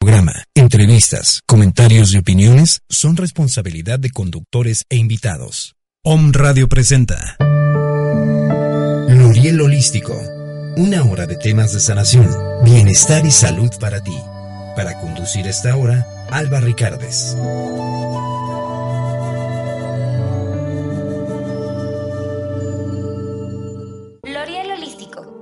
Programa, 0.00 0.44
entrevistas, 0.54 1.40
comentarios 1.44 2.14
y 2.14 2.18
opiniones 2.18 2.82
son 2.88 3.16
responsabilidad 3.16 3.98
de 3.98 4.10
conductores 4.10 4.84
e 4.88 4.96
invitados. 4.96 5.74
Om 6.04 6.32
Radio 6.32 6.68
presenta 6.68 7.36
Luriel 9.08 9.60
Holístico. 9.60 10.14
Una 10.76 11.02
hora 11.02 11.26
de 11.26 11.34
temas 11.34 11.72
de 11.72 11.80
sanación, 11.80 12.28
bienestar 12.64 13.26
y 13.26 13.32
salud 13.32 13.70
para 13.80 14.04
ti. 14.04 14.16
Para 14.76 15.00
conducir 15.00 15.48
esta 15.48 15.74
hora, 15.76 16.06
Alba 16.30 16.60
Ricardes. 16.60 17.36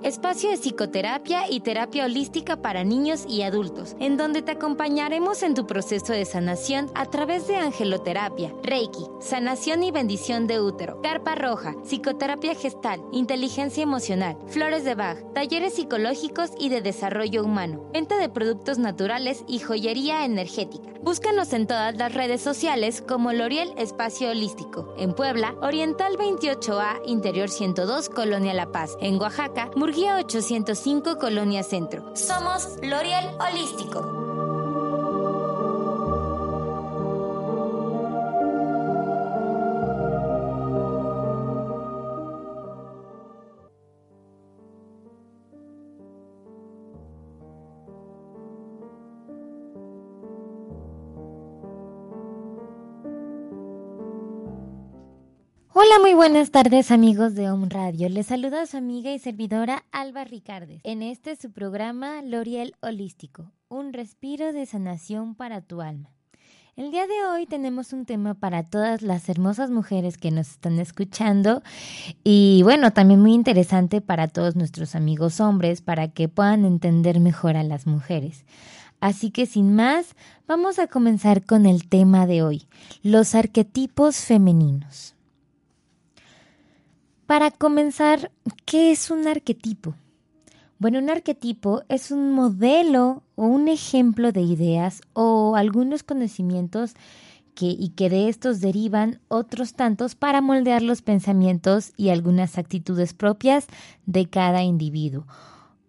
Espacio 0.07 0.51
de 0.51 0.57
psicoterapia 0.57 1.51
y 1.51 1.59
terapia 1.61 2.05
holística 2.05 2.63
para 2.63 2.85
niños 2.85 3.25
y 3.29 3.43
adultos, 3.43 3.97
en 3.99 4.17
donde 4.17 4.41
te 4.41 4.53
acompañaremos 4.53 5.43
en 5.43 5.55
tu 5.55 5.67
proceso 5.67 6.13
de 6.13 6.25
sanación 6.25 6.89
a 6.95 7.07
través 7.07 7.49
de 7.49 7.57
angeloterapia, 7.57 8.55
reiki, 8.63 9.05
sanación 9.21 9.83
y 9.83 9.91
bendición 9.91 10.47
de 10.47 10.61
útero, 10.61 11.03
carpa 11.03 11.35
roja, 11.35 11.75
psicoterapia 11.83 12.55
gestal, 12.55 13.03
inteligencia 13.11 13.83
emocional, 13.83 14.37
flores 14.47 14.85
de 14.85 14.95
Bach, 14.95 15.19
talleres 15.35 15.75
psicológicos 15.75 16.53
y 16.57 16.69
de 16.69 16.83
desarrollo 16.83 17.45
humano, 17.45 17.91
venta 17.93 18.17
de 18.17 18.29
productos 18.29 18.79
naturales 18.79 19.43
y 19.49 19.59
joyería 19.59 20.25
energética. 20.25 20.97
Búscanos 21.03 21.53
en 21.53 21.69
todas 21.69 21.97
las 21.97 22.15
redes 22.15 22.41
sociales 22.41 23.01
como 23.01 23.33
L'Oriel 23.33 23.73
Espacio 23.77 24.31
Holístico. 24.31 24.93
En 24.99 25.15
Puebla, 25.15 25.55
Oriental 25.63 26.17
28A, 26.17 27.01
Interior 27.07 27.49
102, 27.49 28.09
Colonia 28.09 28.53
La 28.55 28.73
Paz. 28.73 28.97
En 29.01 29.21
Oaxaca, 29.21 29.71
Murguía 29.77 29.96
805, 30.05 31.17
Colonia 31.19 31.63
Centro. 31.63 32.03
Somos 32.15 32.77
L'Oriel 32.83 33.31
Holístico. 33.41 34.46
Hola, 55.79 55.99
muy 56.01 56.15
buenas 56.15 56.53
tardes 56.53 56.91
amigos 56.91 57.35
de 57.35 57.51
Home 57.51 57.67
Radio. 57.69 58.09
Les 58.09 58.29
saluda 58.29 58.65
su 58.65 58.79
amiga 58.79 59.13
y 59.13 59.19
servidora 59.19 59.85
Alba 59.93 60.25
Ricardes. 60.25 60.81
En 60.85 61.03
este 61.03 61.37
su 61.37 61.53
programa 61.53 62.23
L'Oriel 62.23 62.75
Holístico, 62.81 63.53
un 63.69 63.93
respiro 63.93 64.55
de 64.55 64.65
sanación 64.65 65.35
para 65.35 65.61
tu 65.61 65.83
alma. 65.83 66.09
El 66.77 66.93
día 66.93 67.07
de 67.07 67.27
hoy 67.27 67.45
tenemos 67.45 67.93
un 67.93 68.07
tema 68.07 68.33
para 68.33 68.63
todas 68.63 69.03
las 69.03 69.29
hermosas 69.29 69.71
mujeres 69.71 70.17
que 70.17 70.31
nos 70.31 70.49
están 70.49 70.79
escuchando 70.79 71.63
y 72.25 72.63
bueno, 72.63 72.95
también 72.95 73.21
muy 73.21 73.35
interesante 73.35 74.01
para 74.01 74.29
todos 74.29 74.57
nuestros 74.57 74.95
amigos 74.95 75.41
hombres 75.41 75.83
para 75.83 76.09
que 76.09 76.27
puedan 76.27 76.65
entender 76.65 77.21
mejor 77.21 77.55
a 77.59 77.65
las 77.65 77.87
mujeres. 77.87 78.47
Así 78.99 79.31
que 79.31 79.45
sin 79.45 79.75
más, 79.75 80.17
vamos 80.49 80.79
a 80.79 80.87
comenzar 80.87 81.45
con 81.45 81.67
el 81.67 81.87
tema 81.87 82.27
de 82.27 82.43
hoy, 82.43 82.67
los 83.03 83.35
arquetipos 83.35 84.17
femeninos. 84.17 85.16
Para 87.27 87.51
comenzar, 87.51 88.31
¿qué 88.67 88.93
es 88.93 89.11
un 89.11 89.27
arquetipo? 89.27 89.97
Bueno, 90.79 91.01
un 91.01 91.11
arquetipo 91.11 91.83
es 91.89 92.13
un 92.13 92.31
modelo 92.31 93.25
o 93.35 93.47
un 93.47 93.67
ejemplo 93.67 94.31
de 94.31 94.43
ideas 94.43 95.01
o 95.13 95.57
algunos 95.57 96.05
conocimientos 96.05 96.95
que, 97.57 97.67
y 97.67 97.89
que 97.97 98.11
de 98.11 98.29
estos 98.29 98.61
derivan 98.61 99.21
otros 99.27 99.75
tantos 99.75 100.15
para 100.15 100.41
moldear 100.41 100.83
los 100.83 101.03
pensamientos 101.03 101.93
y 101.97 102.11
algunas 102.11 102.59
actitudes 102.59 103.13
propias 103.13 103.67
de 104.05 104.31
cada 104.31 104.63
individuo 104.63 105.27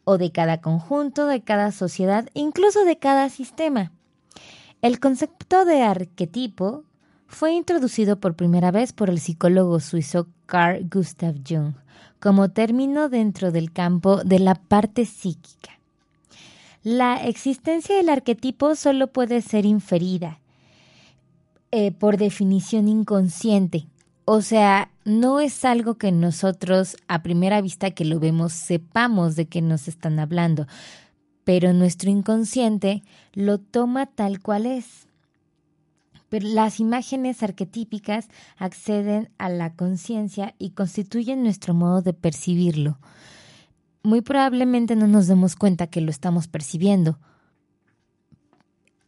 o 0.06 0.18
de 0.18 0.32
cada 0.32 0.60
conjunto, 0.60 1.28
de 1.28 1.44
cada 1.44 1.72
sociedad, 1.72 2.28
incluso 2.34 2.84
de 2.84 2.98
cada 2.98 3.30
sistema. 3.30 3.92
El 4.82 5.00
concepto 5.00 5.66
de 5.66 5.84
arquetipo 5.84 6.84
fue 7.28 7.52
introducido 7.52 8.20
por 8.20 8.36
primera 8.36 8.72
vez 8.72 8.92
por 8.92 9.12
el 9.12 9.20
psicólogo 9.20 9.80
suizo 9.80 10.30
Carl 10.48 10.88
Gustav 10.90 11.36
Jung 11.48 11.76
como 12.20 12.50
término 12.50 13.10
dentro 13.10 13.52
del 13.52 13.72
campo 13.72 14.24
de 14.24 14.40
la 14.40 14.56
parte 14.56 15.06
psíquica. 15.06 15.80
La 16.84 17.18
existencia 17.28 17.96
del 17.96 18.10
arquetipo 18.10 18.76
solo 18.76 19.08
puede 19.08 19.42
ser 19.42 19.66
inferida, 19.66 20.40
eh, 21.72 21.92
por 21.92 22.18
definición 22.18 22.88
inconsciente, 22.88 23.88
o 24.30 24.42
sea, 24.42 24.92
no 25.06 25.40
es 25.40 25.64
algo 25.64 25.96
que 25.96 26.12
nosotros 26.12 26.98
a 27.08 27.24
primera 27.24 27.62
vista 27.62 27.92
que 27.92 28.04
lo 28.04 28.20
vemos 28.20 28.52
sepamos 28.52 29.38
de 29.38 29.46
qué 29.46 29.62
nos 29.62 29.88
están 29.88 30.20
hablando, 30.20 30.68
pero 31.46 31.72
nuestro 31.72 32.10
inconsciente 32.10 33.04
lo 33.32 33.58
toma 33.58 34.06
tal 34.06 34.42
cual 34.42 34.66
es. 34.66 35.07
Pero 36.30 36.48
las 36.48 36.80
imágenes 36.80 37.42
arquetípicas 37.42 38.28
acceden 38.58 39.30
a 39.38 39.50
la 39.50 39.74
conciencia 39.74 40.56
y 40.60 40.72
constituyen 40.72 41.44
nuestro 41.44 41.74
modo 41.74 42.02
de 42.02 42.14
percibirlo. 42.14 43.00
Muy 44.04 44.22
probablemente 44.22 44.96
no 44.96 45.08
nos 45.08 45.28
demos 45.28 45.56
cuenta 45.56 45.88
que 45.88 46.02
lo 46.02 46.12
estamos 46.12 46.48
percibiendo 46.48 47.20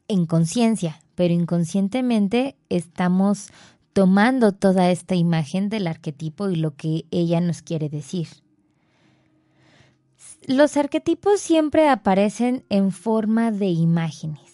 en 0.07 0.25
conciencia, 0.25 1.00
pero 1.16 1.34
inconscientemente 1.34 2.56
estamos 2.69 3.50
tomando 3.94 4.53
toda 4.53 4.90
esta 4.91 5.16
imagen 5.16 5.69
del 5.69 5.88
arquetipo 5.88 6.50
y 6.50 6.56
lo 6.56 6.75
que 6.75 7.06
ella 7.12 7.41
nos 7.41 7.62
quiere 7.62 7.90
decir. 7.90 8.28
Los 10.47 10.78
arquetipos 10.78 11.40
siempre 11.41 11.90
aparecen 11.90 12.66
en 12.69 12.91
forma 12.91 13.51
de 13.51 13.68
imágenes 13.68 14.49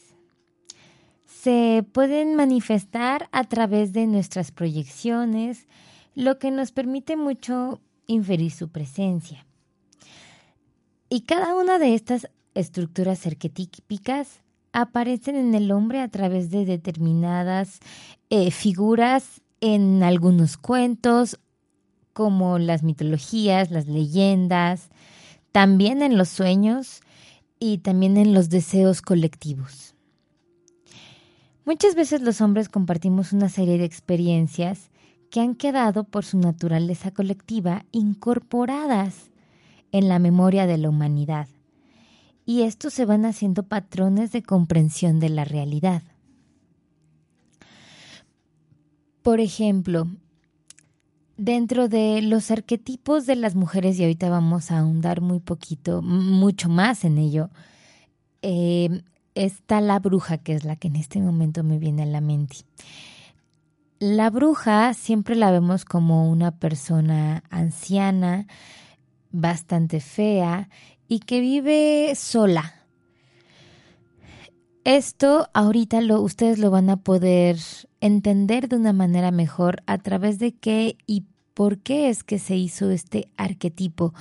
se 1.46 1.86
pueden 1.92 2.34
manifestar 2.34 3.30
a 3.32 3.44
través 3.44 3.94
de 3.94 4.08
nuestras 4.08 4.50
proyecciones, 4.50 5.68
lo 6.16 6.40
que 6.40 6.50
nos 6.50 6.72
permite 6.72 7.18
mucho 7.18 7.82
inferir 8.08 8.50
su 8.50 8.70
presencia. 8.70 9.46
Y 11.08 11.22
cada 11.22 11.54
una 11.54 11.78
de 11.78 11.94
estas 11.94 12.30
estructuras 12.56 13.28
arquetípicas 13.28 14.42
aparecen 14.74 15.36
en 15.36 15.54
el 15.54 15.72
hombre 15.72 16.02
a 16.02 16.08
través 16.08 16.50
de 16.50 16.66
determinadas 16.66 17.78
eh, 18.32 18.50
figuras 18.50 19.44
en 19.62 20.02
algunos 20.02 20.58
cuentos, 20.58 21.40
como 22.14 22.58
las 22.58 22.82
mitologías, 22.82 23.70
las 23.70 23.86
leyendas, 23.86 24.90
también 25.52 26.02
en 26.02 26.18
los 26.18 26.30
sueños 26.30 27.02
y 27.60 27.78
también 27.78 28.18
en 28.18 28.34
los 28.34 28.50
deseos 28.50 29.04
colectivos. 29.04 29.95
Muchas 31.66 31.96
veces 31.96 32.22
los 32.22 32.42
hombres 32.42 32.70
compartimos 32.70 33.34
una 33.34 33.50
serie 33.50 33.80
de 33.80 33.86
experiencias 33.86 34.92
que 35.32 35.42
han 35.42 35.56
quedado 35.56 36.04
por 36.04 36.24
su 36.24 36.38
naturaleza 36.38 37.10
colectiva 37.10 37.86
incorporadas 37.92 39.32
en 39.92 40.08
la 40.08 40.20
memoria 40.20 40.68
de 40.68 40.78
la 40.78 40.90
humanidad, 40.90 41.48
y 42.46 42.62
estos 42.62 42.94
se 42.94 43.06
van 43.06 43.26
haciendo 43.26 43.64
patrones 43.64 44.32
de 44.32 44.44
comprensión 44.44 45.20
de 45.20 45.30
la 45.30 45.44
realidad. 45.44 46.04
Por 49.24 49.40
ejemplo, 49.40 50.08
dentro 51.36 51.90
de 51.90 52.22
los 52.22 52.52
arquetipos 52.52 53.26
de 53.26 53.38
las 53.38 53.56
mujeres, 53.56 53.98
y 53.98 54.04
ahorita 54.04 54.30
vamos 54.30 54.70
a 54.70 54.80
ahondar 54.80 55.20
muy 55.22 55.40
poquito, 55.40 56.04
mucho 56.04 56.70
más 56.70 57.04
en 57.06 57.18
ello, 57.18 57.50
eh, 58.44 59.02
está 59.36 59.82
la 59.82 60.00
bruja, 60.00 60.38
que 60.38 60.54
es 60.54 60.64
la 60.64 60.76
que 60.76 60.88
en 60.88 60.96
este 60.96 61.20
momento 61.20 61.64
me 61.64 61.78
viene 61.78 62.04
a 62.04 62.08
la 62.08 62.22
mente. 62.22 62.58
La 64.00 64.30
bruja 64.30 64.94
siempre 64.94 65.36
la 65.36 65.52
vemos 65.52 65.86
como 65.86 66.30
una 66.30 66.52
persona 66.52 67.44
anciana, 67.50 68.48
bastante 69.32 70.00
fea 70.00 70.70
y 71.08 71.20
que 71.20 71.40
vive 71.40 72.14
sola. 72.16 72.74
Esto 74.84 75.50
ahorita 75.54 76.02
lo, 76.02 76.22
ustedes 76.22 76.60
lo 76.60 76.72
van 76.72 76.90
a 76.90 76.98
poder 76.98 77.58
entender 78.02 78.70
de 78.70 78.76
una 78.76 78.94
manera 78.94 79.32
mejor 79.32 79.82
a 79.88 79.98
través 79.98 80.40
de 80.40 80.54
qué 80.54 80.98
y 81.08 81.26
por 81.56 81.80
qué 81.80 82.10
es 82.10 82.24
que 82.24 82.38
se 82.38 82.56
hizo 82.56 82.92
este 82.92 83.30
arquetipo. 83.38 84.14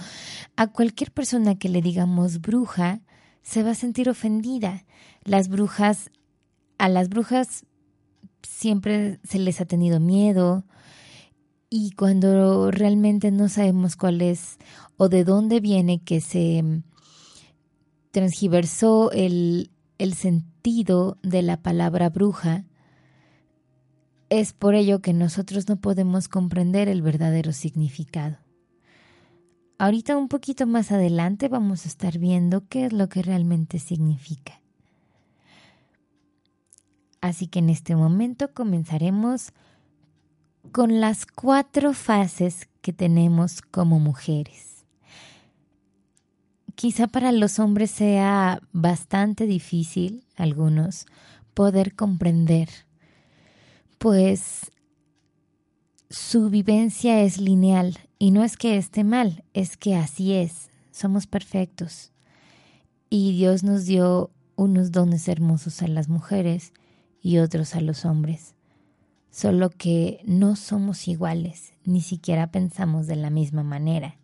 A 0.57 0.69
cualquier 0.69 1.11
persona 1.11 1.57
que 1.57 1.69
le 1.69 1.83
digamos 1.83 2.41
bruja 2.41 3.01
se 3.45 3.63
va 3.63 3.71
a 3.71 3.75
sentir 3.77 4.09
ofendida. 4.09 4.85
Las 5.23 5.49
brujas, 5.49 6.11
a 6.79 6.89
las 6.89 7.09
brujas 7.09 7.65
siempre 8.43 9.21
se 9.23 9.39
les 9.39 9.61
ha 9.61 9.67
tenido 9.67 10.01
miedo 10.01 10.65
y 11.71 11.93
cuando 11.93 12.71
realmente 12.71 13.31
no 13.31 13.49
sabemos 13.49 13.97
cuál 13.97 14.23
es 14.23 14.59
o 14.97 15.09
de 15.09 15.25
dónde 15.25 15.61
viene 15.61 16.03
que 16.03 16.21
se 16.21 16.83
transgiversó 18.11 19.13
el, 19.13 19.71
el 19.99 20.15
sentido 20.15 21.19
de 21.23 21.43
la 21.43 21.63
palabra 21.63 22.09
bruja, 22.11 22.65
es 24.31 24.53
por 24.53 24.75
ello 24.75 25.01
que 25.01 25.13
nosotros 25.13 25.69
no 25.69 25.77
podemos 25.77 26.29
comprender 26.29 26.89
el 26.89 27.03
verdadero 27.03 27.53
significado. 27.53 28.44
Ahorita 29.79 30.17
un 30.17 30.29
poquito 30.29 30.67
más 30.67 30.93
adelante 30.93 31.49
vamos 31.49 31.85
a 31.85 31.89
estar 31.89 32.19
viendo 32.19 32.67
qué 32.69 32.87
es 32.87 32.93
lo 32.93 33.09
que 33.09 33.23
realmente 33.23 33.79
significa. 33.79 34.61
Así 37.21 37.47
que 37.47 37.59
en 37.59 37.71
este 37.71 37.97
momento 37.97 38.53
comenzaremos 38.53 39.53
con 40.73 41.01
las 41.01 41.27
cuatro 41.27 41.93
fases 41.93 42.69
que 42.83 42.93
tenemos 42.93 43.63
como 43.63 43.99
mujeres. 43.99 44.85
Quizá 46.75 47.07
para 47.07 47.33
los 47.33 47.59
hombres 47.59 47.91
sea 47.91 48.61
bastante 48.73 49.47
difícil, 49.47 50.25
algunos, 50.37 51.07
poder 51.55 51.95
comprender 51.95 52.69
pues 54.05 54.71
su 56.11 56.51
vivencia 56.51 57.23
es 57.23 57.39
lineal 57.39 57.99
y 58.25 58.31
no 58.31 58.43
es 58.43 58.57
que 58.57 58.79
esté 58.79 59.05
mal, 59.05 59.45
es 59.53 59.77
que 59.77 59.97
así 59.97 60.33
es, 60.33 60.71
somos 60.91 61.27
perfectos. 61.27 62.11
Y 63.11 63.37
Dios 63.37 63.65
nos 63.65 63.85
dio 63.85 64.31
unos 64.57 64.93
dones 64.93 65.29
hermosos 65.29 65.83
a 65.83 65.89
las 65.89 66.09
mujeres 66.09 66.73
y 67.21 67.37
otros 67.37 67.75
a 67.75 67.83
los 67.83 68.07
hombres, 68.07 68.55
solo 69.31 69.69
que 69.69 70.23
no 70.25 70.57
somos 70.57 71.07
iguales, 71.07 71.75
ni 71.85 72.01
siquiera 72.01 72.51
pensamos 72.51 73.07
de 73.07 73.17
la 73.17 73.29
misma 73.29 73.63
manera. 73.63 74.17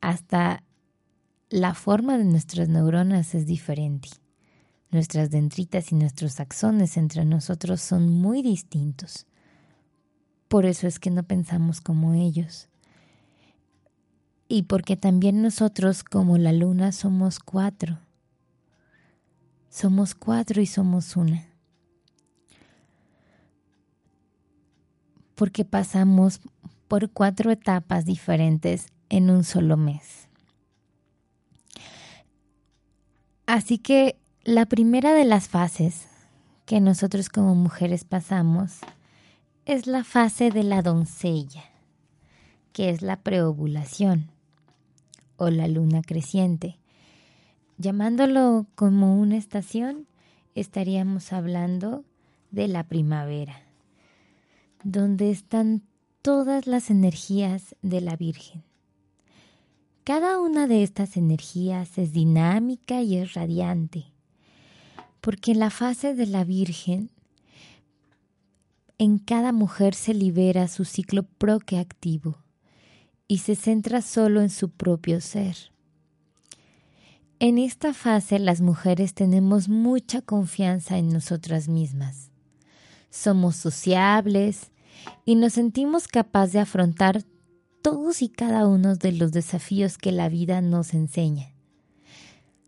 Hasta 0.00 0.64
la 1.50 1.74
forma 1.74 2.16
de 2.16 2.24
nuestras 2.24 2.70
neuronas 2.70 3.34
es 3.34 3.44
diferente. 3.44 4.08
Nuestras 4.90 5.28
dendritas 5.28 5.92
y 5.92 5.96
nuestros 5.96 6.40
axones 6.40 6.96
entre 6.96 7.26
nosotros 7.26 7.82
son 7.82 8.08
muy 8.08 8.40
distintos. 8.40 9.26
Por 10.48 10.64
eso 10.64 10.86
es 10.86 10.98
que 10.98 11.10
no 11.10 11.24
pensamos 11.24 11.82
como 11.82 12.14
ellos. 12.14 12.69
Y 14.52 14.64
porque 14.64 14.96
también 14.96 15.42
nosotros, 15.42 16.02
como 16.02 16.36
la 16.36 16.52
luna, 16.52 16.90
somos 16.90 17.38
cuatro. 17.38 18.00
Somos 19.68 20.16
cuatro 20.16 20.60
y 20.60 20.66
somos 20.66 21.16
una. 21.16 21.46
Porque 25.36 25.64
pasamos 25.64 26.40
por 26.88 27.12
cuatro 27.12 27.52
etapas 27.52 28.04
diferentes 28.04 28.88
en 29.08 29.30
un 29.30 29.44
solo 29.44 29.76
mes. 29.76 30.28
Así 33.46 33.78
que 33.78 34.18
la 34.42 34.66
primera 34.66 35.14
de 35.14 35.26
las 35.26 35.46
fases 35.46 36.08
que 36.66 36.80
nosotros 36.80 37.28
como 37.28 37.54
mujeres 37.54 38.02
pasamos 38.02 38.80
es 39.64 39.86
la 39.86 40.02
fase 40.02 40.50
de 40.50 40.64
la 40.64 40.82
doncella, 40.82 41.62
que 42.72 42.90
es 42.90 43.00
la 43.00 43.14
preovulación 43.22 44.39
o 45.40 45.50
la 45.50 45.66
luna 45.66 46.02
creciente. 46.02 46.78
Llamándolo 47.78 48.66
como 48.76 49.18
una 49.20 49.36
estación, 49.36 50.06
estaríamos 50.54 51.32
hablando 51.32 52.04
de 52.52 52.68
la 52.68 52.84
primavera, 52.84 53.62
donde 54.84 55.32
están 55.32 55.82
todas 56.22 56.68
las 56.68 56.90
energías 56.90 57.74
de 57.82 58.00
la 58.00 58.14
Virgen. 58.14 58.62
Cada 60.04 60.40
una 60.40 60.68
de 60.68 60.84
estas 60.84 61.16
energías 61.16 61.98
es 61.98 62.12
dinámica 62.12 63.02
y 63.02 63.16
es 63.16 63.34
radiante 63.34 64.12
porque 65.20 65.52
en 65.52 65.58
la 65.58 65.70
fase 65.70 66.14
de 66.14 66.26
la 66.26 66.44
Virgen, 66.44 67.10
en 68.98 69.18
cada 69.18 69.52
mujer 69.52 69.94
se 69.94 70.14
libera 70.14 70.68
su 70.68 70.84
ciclo 70.84 71.22
proactivo 71.22 72.39
y 73.30 73.38
se 73.38 73.54
centra 73.54 74.02
solo 74.02 74.40
en 74.40 74.50
su 74.50 74.70
propio 74.70 75.20
ser. 75.20 75.56
En 77.38 77.58
esta 77.58 77.94
fase 77.94 78.40
las 78.40 78.60
mujeres 78.60 79.14
tenemos 79.14 79.68
mucha 79.68 80.20
confianza 80.20 80.98
en 80.98 81.10
nosotras 81.10 81.68
mismas. 81.68 82.32
Somos 83.08 83.54
sociables 83.54 84.72
y 85.24 85.36
nos 85.36 85.52
sentimos 85.52 86.08
capaces 86.08 86.54
de 86.54 86.58
afrontar 86.58 87.22
todos 87.82 88.20
y 88.20 88.30
cada 88.30 88.66
uno 88.66 88.96
de 88.96 89.12
los 89.12 89.30
desafíos 89.30 89.96
que 89.96 90.10
la 90.10 90.28
vida 90.28 90.60
nos 90.60 90.92
enseña. 90.92 91.54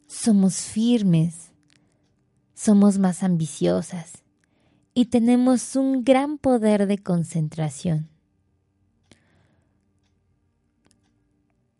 Somos 0.06 0.58
firmes, 0.60 1.50
somos 2.54 2.98
más 2.98 3.24
ambiciosas 3.24 4.22
y 4.94 5.06
tenemos 5.06 5.74
un 5.74 6.04
gran 6.04 6.38
poder 6.38 6.86
de 6.86 6.98
concentración. 6.98 8.11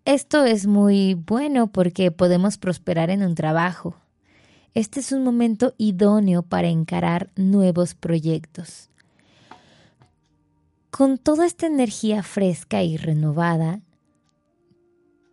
Esto 0.04 0.44
es 0.44 0.66
muy 0.66 1.14
bueno 1.14 1.68
porque 1.68 2.10
podemos 2.10 2.58
prosperar 2.58 3.10
en 3.10 3.22
un 3.22 3.36
trabajo. 3.36 3.94
Este 4.74 4.98
es 4.98 5.12
un 5.12 5.22
momento 5.22 5.74
idóneo 5.78 6.42
para 6.42 6.68
encarar 6.68 7.30
nuevos 7.36 7.94
proyectos. 7.94 8.90
Con 10.90 11.18
toda 11.18 11.46
esta 11.46 11.68
energía 11.68 12.24
fresca 12.24 12.82
y 12.82 12.96
renovada, 12.96 13.80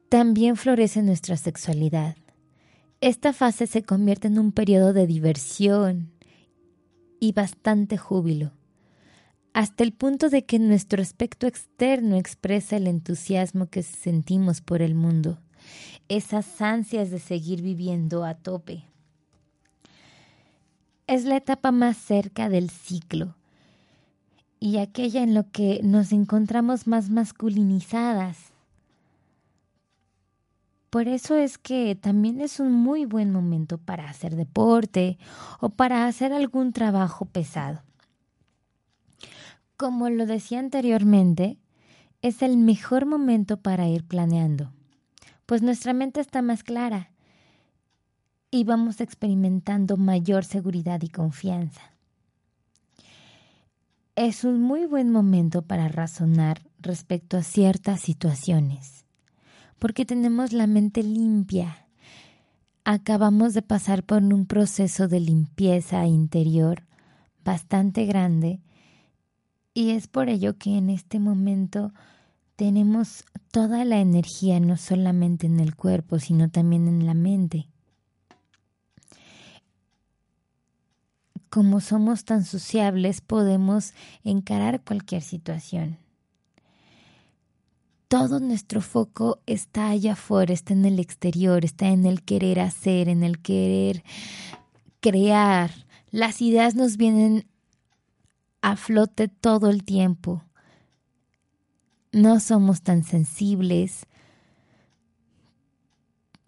también 0.07 0.55
florece 0.55 1.01
nuestra 1.01 1.35
sexualidad. 1.35 2.15
Esta 3.01 3.33
fase 3.33 3.65
se 3.65 3.81
convierte 3.81 4.27
en 4.27 4.37
un 4.37 4.51
periodo 4.51 4.93
de 4.93 5.07
diversión 5.07 6.11
y 7.19 7.31
bastante 7.31 7.97
júbilo, 7.97 8.51
hasta 9.53 9.83
el 9.83 9.93
punto 9.93 10.29
de 10.29 10.45
que 10.45 10.59
nuestro 10.59 11.01
aspecto 11.01 11.47
externo 11.47 12.15
expresa 12.15 12.77
el 12.77 12.87
entusiasmo 12.87 13.67
que 13.67 13.83
sentimos 13.83 14.61
por 14.61 14.81
el 14.81 14.95
mundo, 14.95 15.39
esas 16.07 16.61
ansias 16.61 17.11
de 17.11 17.19
seguir 17.19 17.61
viviendo 17.61 18.23
a 18.23 18.35
tope. 18.35 18.83
Es 21.07 21.25
la 21.25 21.37
etapa 21.37 21.71
más 21.71 21.97
cerca 21.97 22.49
del 22.49 22.69
ciclo 22.69 23.35
y 24.59 24.77
aquella 24.77 25.23
en 25.23 25.33
lo 25.33 25.49
que 25.51 25.81
nos 25.83 26.11
encontramos 26.11 26.85
más 26.85 27.09
masculinizadas, 27.09 28.49
por 30.89 31.07
eso 31.07 31.35
es 31.35 31.59
que 31.59 31.95
también 31.95 32.41
es 32.41 32.59
un 32.59 32.71
muy 32.71 33.05
buen 33.05 33.31
momento 33.31 33.77
para 33.77 34.09
hacer 34.09 34.35
deporte 34.35 35.19
o 35.59 35.69
para 35.69 36.07
hacer 36.07 36.33
algún 36.33 36.73
trabajo 36.73 37.25
pesado. 37.25 37.83
Como 39.79 40.09
lo 40.09 40.25
decía 40.25 40.59
anteriormente, 40.59 41.57
es 42.21 42.41
el 42.41 42.57
mejor 42.57 43.05
momento 43.05 43.61
para 43.61 43.87
ir 43.87 44.03
planeando, 44.03 44.73
pues 45.45 45.61
nuestra 45.61 45.93
mente 45.93 46.19
está 46.19 46.41
más 46.41 46.63
clara 46.63 47.11
y 48.51 48.65
vamos 48.65 48.99
experimentando 48.99 49.95
mayor 49.95 50.43
seguridad 50.43 51.01
y 51.01 51.07
confianza. 51.07 51.93
Es 54.17 54.43
un 54.43 54.61
muy 54.61 54.85
buen 54.85 55.13
momento 55.13 55.61
para 55.61 55.87
razonar 55.87 56.59
respecto 56.81 57.37
a 57.37 57.43
ciertas 57.43 58.01
situaciones 58.01 59.05
porque 59.77 60.05
tenemos 60.05 60.51
la 60.51 60.67
mente 60.67 61.03
limpia. 61.03 61.87
Acabamos 62.83 63.53
de 63.53 63.61
pasar 63.61 64.03
por 64.03 64.21
un 64.23 64.45
proceso 64.45 65.07
de 65.07 65.21
limpieza 65.21 66.05
interior 66.05 66.83
bastante 67.45 68.05
grande 68.05 68.59
y 69.73 69.91
es 69.91 70.07
por 70.07 70.29
ello 70.29 70.57
que 70.57 70.77
en 70.77 70.89
este 70.89 71.19
momento 71.19 71.93
tenemos 72.55 73.23
toda 73.51 73.85
la 73.85 73.99
energía 73.99 74.59
no 74.59 74.77
solamente 74.77 75.47
en 75.47 75.59
el 75.59 75.75
cuerpo, 75.75 76.19
sino 76.19 76.49
también 76.49 76.87
en 76.87 77.05
la 77.05 77.13
mente. 77.13 77.67
Como 81.49 81.81
somos 81.81 82.25
tan 82.25 82.43
sociables, 82.45 83.21
podemos 83.21 83.93
encarar 84.23 84.83
cualquier 84.83 85.21
situación 85.21 85.97
todo 88.09 88.39
nuestro 88.39 88.81
foco 88.81 89.39
está 89.45 89.89
allá 89.89 90.13
afuera, 90.13 90.51
está 90.51 90.73
en 90.73 90.83
el 90.83 90.99
exterior, 90.99 91.63
está 91.63 91.89
en 91.89 92.07
el 92.07 92.23
querer 92.23 92.59
hacer, 92.59 93.07
en 93.07 93.23
el 93.23 93.39
querer 93.39 94.03
crear. 94.99 95.69
Las 96.09 96.41
ideas 96.41 96.73
nos 96.73 96.97
vienen 96.97 97.45
a 98.61 98.75
flote 98.75 99.27
todo 99.27 99.69
el 99.69 99.83
tiempo. 99.83 100.43
No 102.11 102.39
somos 102.39 102.81
tan 102.81 103.03
sensibles. 103.03 104.05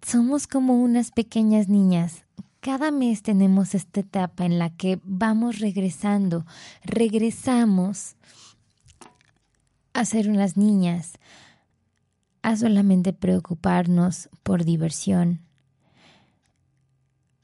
Somos 0.02 0.48
como 0.48 0.82
unas 0.82 1.12
pequeñas 1.12 1.70
niñas. 1.70 2.26
Cada 2.60 2.92
mes 2.92 3.24
tenemos 3.24 3.76
esta 3.76 4.02
etapa 4.02 4.46
en 4.46 4.60
la 4.60 4.70
que 4.70 5.00
vamos 5.04 5.60
regresando, 5.60 6.46
regresamos 6.84 8.16
a 9.94 10.06
ser 10.06 10.30
unas 10.30 10.58
niñas, 10.58 11.14
a 12.44 12.56
solamente 12.56 13.14
preocuparnos 13.14 14.30
por 14.44 14.64
diversión, 14.64 15.42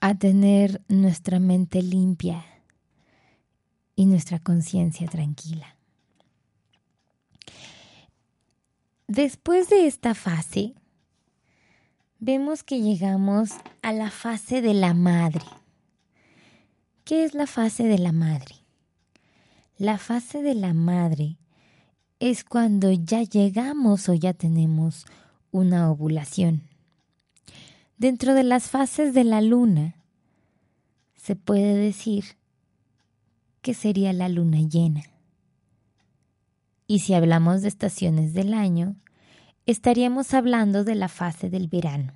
a 0.02 0.16
tener 0.16 0.84
nuestra 0.88 1.40
mente 1.40 1.82
limpia 1.82 2.46
y 3.98 4.06
nuestra 4.06 4.40
conciencia 4.40 5.08
tranquila. 5.08 5.76
Después 9.08 9.70
de 9.70 9.88
esta 9.88 10.14
fase, 10.14 10.76
vemos 12.20 12.64
que 12.64 12.80
llegamos 12.80 13.50
a 13.82 13.92
la 13.94 14.12
fase 14.12 14.62
de 14.62 14.76
la 14.76 14.94
madre. 14.94 15.46
¿Qué 17.06 17.26
es 17.26 17.34
la 17.34 17.48
fase 17.48 17.86
de 17.86 17.98
la 17.98 18.12
madre? 18.12 18.56
La 19.78 19.98
fase 19.98 20.44
de 20.44 20.54
la 20.54 20.74
madre 20.74 21.38
es 22.20 22.44
cuando 22.44 22.92
ya 22.92 23.24
llegamos 23.24 24.10
o 24.10 24.14
ya 24.14 24.34
tenemos 24.34 25.06
una 25.50 25.90
ovulación. 25.90 26.62
Dentro 27.98 28.36
de 28.36 28.44
las 28.44 28.70
fases 28.70 29.16
de 29.16 29.24
la 29.24 29.42
luna, 29.42 29.96
se 31.16 31.36
puede 31.36 31.74
decir 31.76 32.38
que 33.62 33.74
sería 33.74 34.14
la 34.14 34.30
luna 34.30 34.60
llena. 34.62 35.04
Y 36.88 37.00
si 37.00 37.14
hablamos 37.14 37.62
de 37.62 37.68
estaciones 37.68 38.34
del 38.34 38.54
año, 38.54 38.96
estaríamos 39.66 40.34
hablando 40.34 40.84
de 40.84 40.96
la 40.96 41.10
fase 41.10 41.50
del 41.50 41.68
verano. 41.68 42.14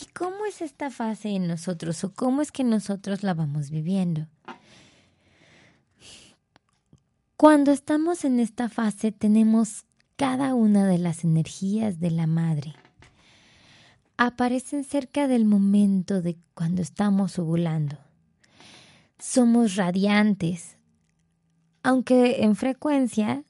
¿Y 0.00 0.06
cómo 0.14 0.46
es 0.46 0.62
esta 0.62 0.90
fase 0.90 1.30
en 1.30 1.46
nosotros 1.46 2.02
o 2.04 2.14
cómo 2.14 2.40
es 2.40 2.52
que 2.52 2.64
nosotros 2.64 3.22
la 3.22 3.34
vamos 3.34 3.70
viviendo? 3.70 4.26
Cuando 7.36 7.72
estamos 7.72 8.24
en 8.24 8.38
esta 8.38 8.68
fase 8.68 9.10
tenemos 9.10 9.84
cada 10.16 10.54
una 10.54 10.86
de 10.86 10.98
las 10.98 11.24
energías 11.24 11.98
de 11.98 12.12
la 12.12 12.28
madre. 12.28 12.74
Aparecen 14.16 14.84
cerca 14.84 15.26
del 15.26 15.44
momento 15.44 16.22
de 16.22 16.38
cuando 16.54 16.82
estamos 16.82 17.40
ovulando. 17.40 17.98
Somos 19.24 19.76
radiantes, 19.76 20.78
aunque 21.84 22.42
en 22.42 22.56
frecuencia 22.56 23.44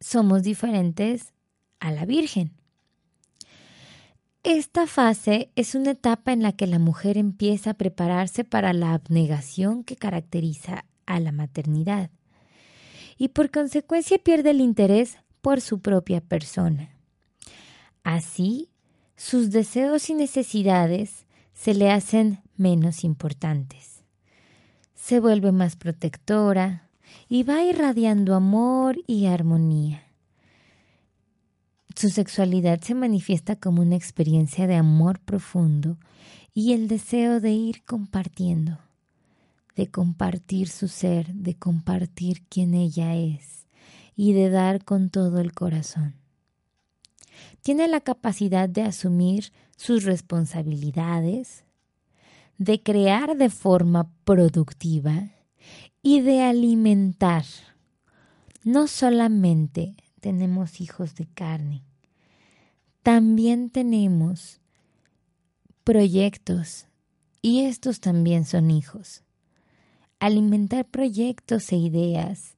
somos 0.00 0.42
diferentes 0.42 1.32
a 1.78 1.92
la 1.92 2.06
Virgen. 2.06 2.50
Esta 4.42 4.88
fase 4.88 5.52
es 5.54 5.76
una 5.76 5.92
etapa 5.92 6.32
en 6.32 6.42
la 6.42 6.50
que 6.50 6.66
la 6.66 6.80
mujer 6.80 7.18
empieza 7.18 7.70
a 7.70 7.74
prepararse 7.74 8.42
para 8.42 8.72
la 8.72 8.94
abnegación 8.94 9.84
que 9.84 9.94
caracteriza 9.94 10.86
a 11.06 11.20
la 11.20 11.30
maternidad 11.30 12.10
y 13.16 13.28
por 13.28 13.52
consecuencia 13.52 14.18
pierde 14.18 14.50
el 14.50 14.60
interés 14.60 15.18
por 15.40 15.60
su 15.60 15.78
propia 15.78 16.20
persona. 16.20 16.90
Así, 18.02 18.70
sus 19.14 19.52
deseos 19.52 20.10
y 20.10 20.14
necesidades 20.14 21.26
se 21.54 21.74
le 21.74 21.92
hacen 21.92 22.42
menos 22.56 23.04
importantes. 23.04 23.95
Se 25.06 25.20
vuelve 25.20 25.52
más 25.52 25.76
protectora 25.76 26.88
y 27.28 27.44
va 27.44 27.62
irradiando 27.62 28.34
amor 28.34 28.96
y 29.06 29.26
armonía. 29.26 30.02
Su 31.94 32.08
sexualidad 32.08 32.80
se 32.80 32.94
manifiesta 32.94 33.54
como 33.54 33.82
una 33.82 33.94
experiencia 33.94 34.66
de 34.66 34.74
amor 34.74 35.20
profundo 35.20 35.96
y 36.52 36.72
el 36.72 36.88
deseo 36.88 37.38
de 37.38 37.52
ir 37.52 37.84
compartiendo 37.84 38.78
de 39.76 39.90
compartir 39.90 40.68
su 40.68 40.88
ser, 40.88 41.32
de 41.34 41.54
compartir 41.54 42.42
quién 42.48 42.74
ella 42.74 43.14
es 43.14 43.66
y 44.16 44.32
de 44.32 44.48
dar 44.48 44.84
con 44.84 45.10
todo 45.10 45.38
el 45.38 45.52
corazón. 45.52 46.14
Tiene 47.60 47.86
la 47.86 48.00
capacidad 48.00 48.68
de 48.68 48.82
asumir 48.82 49.52
sus 49.76 50.04
responsabilidades, 50.04 51.65
de 52.58 52.82
crear 52.82 53.36
de 53.36 53.50
forma 53.50 54.10
productiva 54.24 55.30
y 56.02 56.20
de 56.20 56.42
alimentar. 56.42 57.44
No 58.64 58.86
solamente 58.86 59.94
tenemos 60.20 60.80
hijos 60.80 61.14
de 61.14 61.26
carne, 61.26 61.82
también 63.02 63.70
tenemos 63.70 64.60
proyectos 65.84 66.86
y 67.42 67.62
estos 67.62 68.00
también 68.00 68.44
son 68.44 68.70
hijos 68.70 69.22
alimentar 70.18 70.86
proyectos 70.86 71.72
e 71.72 71.76
ideas 71.76 72.56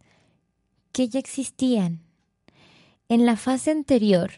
que 0.92 1.08
ya 1.08 1.18
existían. 1.18 2.00
En 3.08 3.26
la 3.26 3.36
fase 3.36 3.70
anterior 3.70 4.32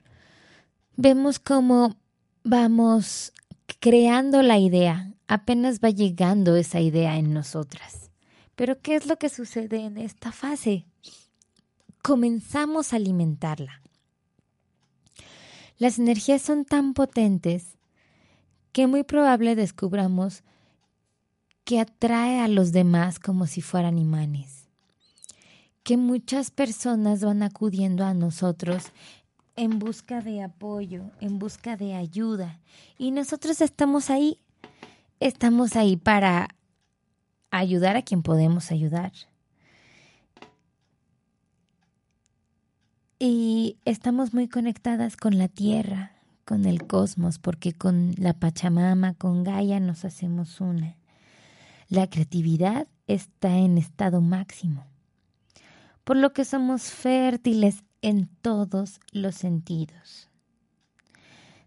vemos 0.96 1.38
cómo 1.38 1.96
vamos 2.44 3.32
creando 3.80 4.42
la 4.42 4.58
idea, 4.58 5.12
apenas 5.30 5.78
va 5.78 5.90
llegando 5.90 6.56
esa 6.56 6.80
idea 6.80 7.16
en 7.16 7.32
nosotras. 7.32 8.10
Pero 8.56 8.80
¿qué 8.82 8.96
es 8.96 9.06
lo 9.06 9.16
que 9.16 9.28
sucede 9.28 9.84
en 9.84 9.96
esta 9.96 10.32
fase? 10.32 10.86
Comenzamos 12.02 12.92
a 12.92 12.96
alimentarla. 12.96 13.80
Las 15.78 16.00
energías 16.00 16.42
son 16.42 16.64
tan 16.64 16.94
potentes 16.94 17.78
que 18.72 18.88
muy 18.88 19.04
probable 19.04 19.54
descubramos 19.54 20.42
que 21.62 21.78
atrae 21.78 22.40
a 22.40 22.48
los 22.48 22.72
demás 22.72 23.20
como 23.20 23.46
si 23.46 23.60
fueran 23.60 23.98
imanes, 23.98 24.68
que 25.84 25.96
muchas 25.96 26.50
personas 26.50 27.22
van 27.22 27.44
acudiendo 27.44 28.04
a 28.04 28.14
nosotros 28.14 28.86
en 29.54 29.78
busca 29.78 30.22
de 30.22 30.42
apoyo, 30.42 31.12
en 31.20 31.38
busca 31.38 31.76
de 31.76 31.94
ayuda, 31.94 32.58
y 32.98 33.12
nosotros 33.12 33.60
estamos 33.60 34.10
ahí, 34.10 34.40
estamos 35.20 35.76
ahí 35.76 35.96
para 35.96 36.48
ayudar 37.50 37.96
a 37.96 38.02
quien 38.02 38.22
podemos 38.22 38.72
ayudar. 38.72 39.12
Y 43.18 43.76
estamos 43.84 44.32
muy 44.32 44.48
conectadas 44.48 45.16
con 45.16 45.36
la 45.36 45.48
tierra, 45.48 46.12
con 46.46 46.64
el 46.64 46.86
cosmos, 46.86 47.38
porque 47.38 47.74
con 47.74 48.14
la 48.16 48.32
Pachamama, 48.32 49.12
con 49.14 49.44
Gaia 49.44 49.78
nos 49.78 50.06
hacemos 50.06 50.60
una. 50.60 50.96
La 51.88 52.08
creatividad 52.08 52.88
está 53.06 53.58
en 53.58 53.76
estado 53.76 54.22
máximo, 54.22 54.86
por 56.04 56.16
lo 56.16 56.32
que 56.32 56.46
somos 56.46 56.84
fértiles 56.84 57.84
en 58.00 58.28
todos 58.40 59.00
los 59.12 59.34
sentidos. 59.34 60.30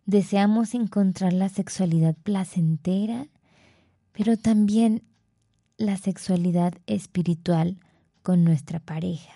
Deseamos 0.05 0.73
encontrar 0.73 1.33
la 1.33 1.49
sexualidad 1.49 2.15
placentera, 2.23 3.27
pero 4.13 4.37
también 4.37 5.03
la 5.77 5.97
sexualidad 5.97 6.73
espiritual 6.87 7.77
con 8.21 8.43
nuestra 8.43 8.79
pareja. 8.79 9.33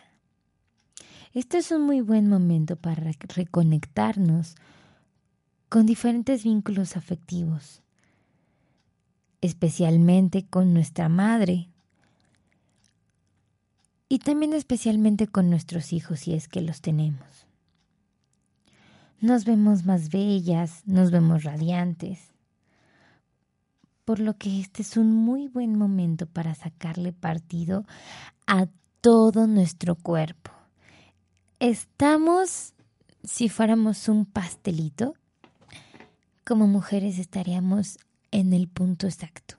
Este 1.34 1.58
es 1.58 1.72
un 1.72 1.82
muy 1.82 2.02
buen 2.02 2.30
momento 2.30 2.78
para 2.78 3.12
reconectarnos 3.36 4.56
con 5.70 5.86
diferentes 5.86 6.44
vínculos 6.44 6.96
afectivos 6.96 7.84
especialmente 9.42 10.46
con 10.46 10.74
nuestra 10.74 11.10
madre 11.10 11.70
y 14.10 14.20
también 14.20 14.54
especialmente 14.54 15.28
con 15.28 15.50
nuestros 15.50 15.94
hijos 15.94 16.22
si 16.22 16.34
es 16.34 16.48
que 16.48 16.62
los 16.62 16.82
tenemos. 16.82 17.46
Nos 19.20 19.46
vemos 19.46 19.86
más 19.86 20.10
bellas, 20.10 20.84
nos 20.86 21.12
vemos 21.12 21.44
radiantes, 21.44 22.20
por 24.08 24.22
lo 24.22 24.38
que 24.38 24.62
este 24.62 24.84
es 24.84 24.96
un 24.96 25.14
muy 25.14 25.50
buen 25.50 25.78
momento 25.78 26.28
para 26.28 26.56
sacarle 26.56 27.12
partido 27.12 27.86
a 28.46 28.68
todo 29.02 29.48
nuestro 29.48 29.96
cuerpo. 29.96 30.50
Estamos, 31.60 32.74
si 33.26 33.50
fuéramos 33.50 34.08
un 34.08 34.26
pastelito, 34.26 35.16
como 36.46 36.68
mujeres 36.68 37.20
estaríamos 37.20 37.98
en 38.32 38.54
el 38.54 38.70
punto 38.70 39.08
exacto, 39.08 39.56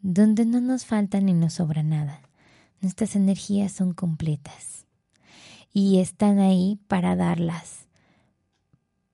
donde 0.00 0.44
no 0.44 0.60
nos 0.60 0.84
falta 0.84 1.20
ni 1.20 1.34
nos 1.34 1.52
sobra 1.52 1.84
nada. 1.84 2.20
Nuestras 2.80 3.14
energías 3.14 3.70
son 3.70 3.94
completas 3.94 4.86
y 5.72 6.00
están 6.00 6.40
ahí 6.40 6.80
para 6.88 7.14
darlas, 7.14 7.86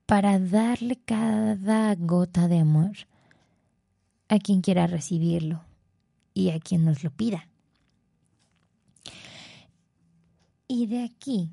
para 0.07 0.39
darle 0.39 0.95
cada 1.05 1.93
gota 1.93 2.47
de 2.47 2.57
amor 2.57 3.08
a 4.29 4.39
quien 4.39 4.61
quiera 4.61 4.87
recibirlo 4.87 5.65
y 6.33 6.51
a 6.51 6.59
quien 6.59 6.85
nos 6.85 7.03
lo 7.03 7.11
pida. 7.11 7.47
Y 10.67 10.85
de 10.85 11.03
aquí 11.03 11.51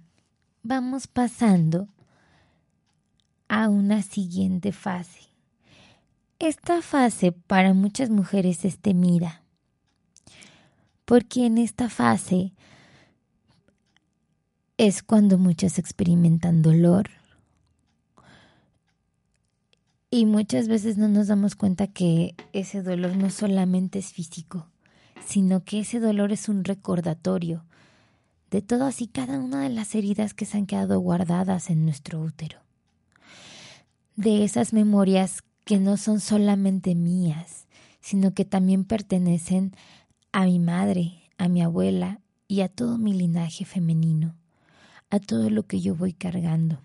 vamos 0.62 1.06
pasando 1.06 1.88
a 3.48 3.68
una 3.68 4.02
siguiente 4.02 4.72
fase. 4.72 5.20
Esta 6.38 6.82
fase 6.82 7.32
para 7.32 7.72
muchas 7.72 8.10
mujeres 8.10 8.66
es 8.66 8.78
temida, 8.78 9.42
porque 11.06 11.46
en 11.46 11.56
esta 11.56 11.88
fase 11.88 12.52
es 14.76 15.02
cuando 15.02 15.38
muchas 15.38 15.78
experimentan 15.78 16.60
dolor 16.60 17.08
y 20.10 20.26
muchas 20.26 20.68
veces 20.68 20.96
no 20.98 21.08
nos 21.08 21.26
damos 21.26 21.56
cuenta 21.56 21.88
que 21.88 22.34
ese 22.52 22.82
dolor 22.82 23.16
no 23.16 23.30
solamente 23.30 23.98
es 23.98 24.12
físico, 24.12 24.68
sino 25.26 25.64
que 25.64 25.80
ese 25.80 26.00
dolor 26.00 26.32
es 26.32 26.48
un 26.48 26.64
recordatorio 26.64 27.64
de 28.50 28.62
todas 28.62 29.02
y 29.02 29.08
cada 29.08 29.38
una 29.38 29.62
de 29.62 29.70
las 29.70 29.94
heridas 29.94 30.32
que 30.32 30.44
se 30.44 30.56
han 30.56 30.66
quedado 30.66 31.00
guardadas 31.00 31.68
en 31.70 31.84
nuestro 31.84 32.20
útero, 32.22 32.60
de 34.14 34.44
esas 34.44 34.72
memorias 34.72 35.42
que 35.64 35.78
no 35.78 35.96
son 35.96 36.20
solamente 36.20 36.94
mías, 36.94 37.66
sino 38.00 38.34
que 38.34 38.44
también 38.44 38.84
pertenecen 38.84 39.74
a 40.30 40.44
mi 40.44 40.60
madre, 40.60 41.24
a 41.38 41.48
mi 41.48 41.60
abuela 41.62 42.20
y 42.46 42.60
a 42.60 42.68
todo 42.68 42.98
mi 42.98 43.12
linaje 43.12 43.64
femenino, 43.64 44.36
a 45.10 45.18
todo 45.18 45.50
lo 45.50 45.66
que 45.66 45.80
yo 45.80 45.96
voy 45.96 46.12
cargando. 46.12 46.80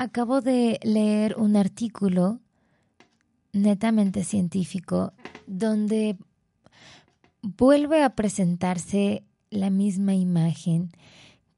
Acabo 0.00 0.40
de 0.40 0.80
leer 0.82 1.36
un 1.36 1.56
artículo 1.56 2.40
netamente 3.52 4.24
científico 4.24 5.12
donde 5.46 6.16
vuelve 7.42 8.02
a 8.02 8.16
presentarse 8.16 9.24
la 9.50 9.68
misma 9.68 10.14
imagen 10.14 10.90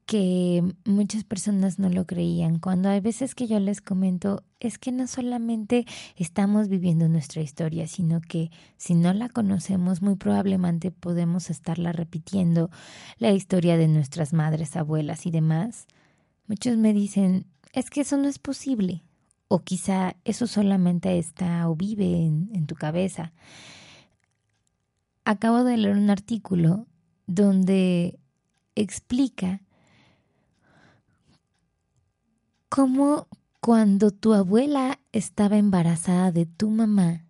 que 0.05 0.61
muchas 0.83 1.23
personas 1.23 1.79
no 1.79 1.87
lo 1.87 2.05
creían. 2.05 2.59
Cuando 2.59 2.89
hay 2.89 2.99
veces 2.99 3.33
que 3.33 3.47
yo 3.47 3.61
les 3.61 3.79
comento, 3.79 4.43
es 4.59 4.77
que 4.77 4.91
no 4.91 5.07
solamente 5.07 5.85
estamos 6.17 6.67
viviendo 6.67 7.07
nuestra 7.07 7.41
historia, 7.41 7.87
sino 7.87 8.19
que 8.19 8.51
si 8.75 8.93
no 8.93 9.13
la 9.13 9.29
conocemos, 9.29 10.01
muy 10.01 10.15
probablemente 10.15 10.91
podemos 10.91 11.49
estarla 11.49 11.93
repitiendo, 11.93 12.69
la 13.19 13.31
historia 13.31 13.77
de 13.77 13.87
nuestras 13.87 14.33
madres, 14.33 14.75
abuelas 14.75 15.25
y 15.27 15.31
demás. 15.31 15.87
Muchos 16.45 16.75
me 16.75 16.91
dicen, 16.91 17.45
es 17.73 17.89
que 17.89 18.01
eso 18.01 18.17
no 18.17 18.29
es 18.29 18.39
posible, 18.39 19.03
o 19.47 19.59
quizá 19.59 20.15
eso 20.23 20.47
solamente 20.47 21.17
está 21.17 21.67
o 21.67 21.75
vive 21.75 22.05
en, 22.05 22.65
tu 22.67 22.75
cabeza. 22.75 23.33
Acabo 25.25 25.63
de 25.63 25.77
leer 25.77 25.97
un 25.97 26.09
artículo 26.09 26.87
donde 27.27 28.19
explica 28.75 29.61
cómo 32.69 33.27
cuando 33.59 34.11
tu 34.11 34.33
abuela 34.33 34.99
estaba 35.11 35.57
embarazada 35.57 36.31
de 36.31 36.45
tu 36.45 36.69
mamá, 36.69 37.25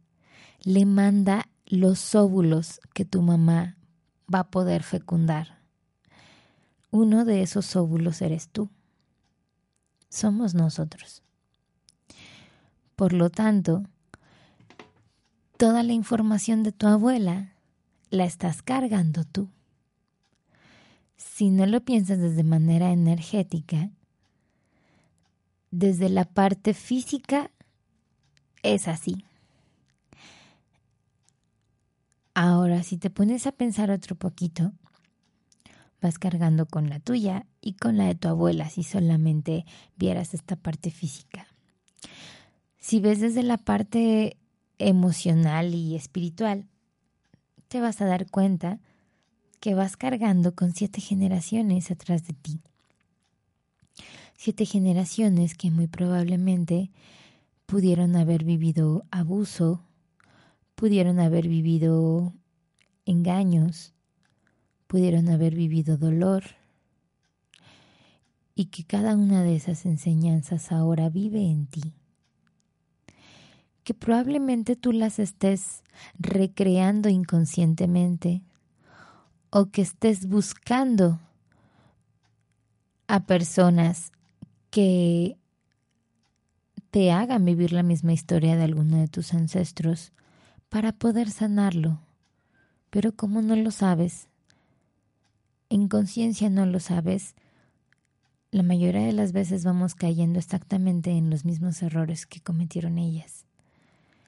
le 0.64 0.86
manda 0.86 1.48
los 1.66 2.16
óvulos 2.16 2.82
que 2.94 3.06
tu 3.06 3.22
mamá 3.22 3.78
va 4.34 4.40
a 4.40 4.50
poder 4.50 4.84
fecundar. 4.84 5.60
Uno 6.92 7.26
de 7.26 7.42
esos 7.42 7.76
óvulos 7.76 8.22
eres 8.22 8.50
tú. 8.50 8.70
Somos 10.14 10.54
nosotros. 10.54 11.24
Por 12.96 13.14
lo 13.14 13.32
tanto, 13.32 13.82
toda 15.58 15.82
la 15.82 15.94
información 15.94 16.62
de 16.62 16.72
tu 16.72 16.86
abuela 16.86 17.56
la 18.12 18.26
estás 18.26 18.62
cargando 18.62 19.24
tú. 19.24 19.50
Si 21.18 21.50
no 21.50 21.66
lo 21.66 21.82
piensas 21.84 22.20
desde 22.20 22.44
manera 22.44 22.92
energética, 22.92 23.90
desde 25.72 26.10
la 26.10 26.26
parte 26.26 26.76
física 26.76 27.50
es 28.62 28.88
así. 28.88 29.26
Ahora, 32.36 32.84
si 32.84 32.98
te 32.98 33.10
pones 33.10 33.48
a 33.48 33.52
pensar 33.52 33.90
otro 33.90 34.16
poquito, 34.16 34.74
vas 36.04 36.20
cargando 36.20 36.68
con 36.68 36.88
la 36.90 37.00
tuya 37.00 37.48
y 37.62 37.74
con 37.74 37.98
la 37.98 38.06
de 38.06 38.14
tu 38.14 38.28
abuela 38.28 38.70
si 38.70 38.84
solamente 38.84 39.66
vieras 39.98 40.36
esta 40.36 40.56
parte 40.56 40.92
física. 40.92 41.48
Si 42.78 43.00
ves 43.00 43.20
desde 43.20 43.42
la 43.42 43.58
parte 43.58 44.38
emocional 44.78 45.74
y 45.74 45.96
espiritual, 45.96 46.68
te 47.70 47.82
vas 47.82 48.02
a 48.02 48.06
dar 48.06 48.30
cuenta 48.30 48.80
que 49.60 49.74
vas 49.74 49.98
cargando 49.98 50.54
con 50.54 50.76
siete 50.76 51.02
generaciones 51.02 51.90
atrás 51.90 52.28
de 52.28 52.34
ti 52.34 52.62
siete 54.44 54.66
generaciones 54.66 55.56
que 55.56 55.72
muy 55.72 55.88
probablemente 55.88 56.92
pudieron 57.66 58.18
haber 58.18 58.44
vivido 58.44 59.06
abuso, 59.10 59.86
pudieron 60.76 61.22
haber 61.22 61.48
vivido 61.48 62.34
engaños, 63.06 63.93
pudieron 64.94 65.28
haber 65.30 65.56
vivido 65.56 65.98
dolor, 65.98 66.44
y 68.54 68.66
que 68.66 68.84
cada 68.84 69.16
una 69.16 69.42
de 69.42 69.56
esas 69.56 69.88
enseñanzas 69.88 70.72
ahora 70.72 71.10
vive 71.10 71.50
en 71.50 71.66
ti. 71.66 71.96
Que 73.84 73.96
probablemente 73.96 74.76
tú 74.76 74.92
las 74.92 75.18
estés 75.18 75.82
recreando 76.20 77.10
inconscientemente 77.10 78.44
o 79.50 79.72
que 79.72 79.82
estés 79.82 80.28
buscando 80.28 81.20
a 83.08 83.26
personas 83.26 84.12
que 84.70 85.40
te 86.92 87.12
hagan 87.12 87.46
vivir 87.46 87.74
la 87.74 87.82
misma 87.82 88.14
historia 88.14 88.56
de 88.56 88.64
alguno 88.66 88.98
de 88.98 89.08
tus 89.08 89.34
ancestros 89.34 90.14
para 90.70 90.92
poder 90.92 91.32
sanarlo. 91.32 92.00
Pero 92.92 93.16
como 93.16 93.42
no 93.42 93.56
lo 93.56 93.72
sabes, 93.72 94.30
en 95.74 95.88
conciencia 95.88 96.50
no 96.50 96.66
lo 96.66 96.80
sabes, 96.80 97.36
la 98.52 98.64
mayoría 98.64 99.02
de 99.06 99.14
las 99.14 99.32
veces 99.32 99.64
vamos 99.64 99.96
cayendo 99.96 100.40
exactamente 100.40 101.12
en 101.12 101.30
los 101.30 101.46
mismos 101.46 101.82
errores 101.82 102.26
que 102.26 102.42
cometieron 102.42 102.98
ellas. 102.98 103.46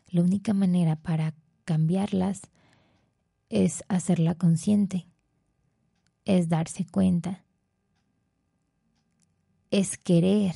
La 0.09 0.21
única 0.21 0.53
manera 0.53 0.95
para 0.95 1.33
cambiarlas 1.63 2.41
es 3.49 3.83
hacerla 3.87 4.35
consciente, 4.35 5.07
es 6.25 6.49
darse 6.49 6.85
cuenta 6.85 7.45
es 9.71 9.97
querer 9.97 10.55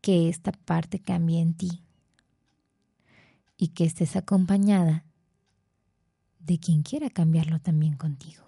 que 0.00 0.28
esta 0.28 0.52
parte 0.52 1.00
cambie 1.00 1.40
en 1.40 1.54
ti 1.54 1.82
y 3.56 3.68
que 3.68 3.84
estés 3.84 4.14
acompañada 4.14 5.05
de 6.46 6.58
quien 6.58 6.82
quiera 6.82 7.10
cambiarlo 7.10 7.60
también 7.60 7.96
contigo. 7.96 8.44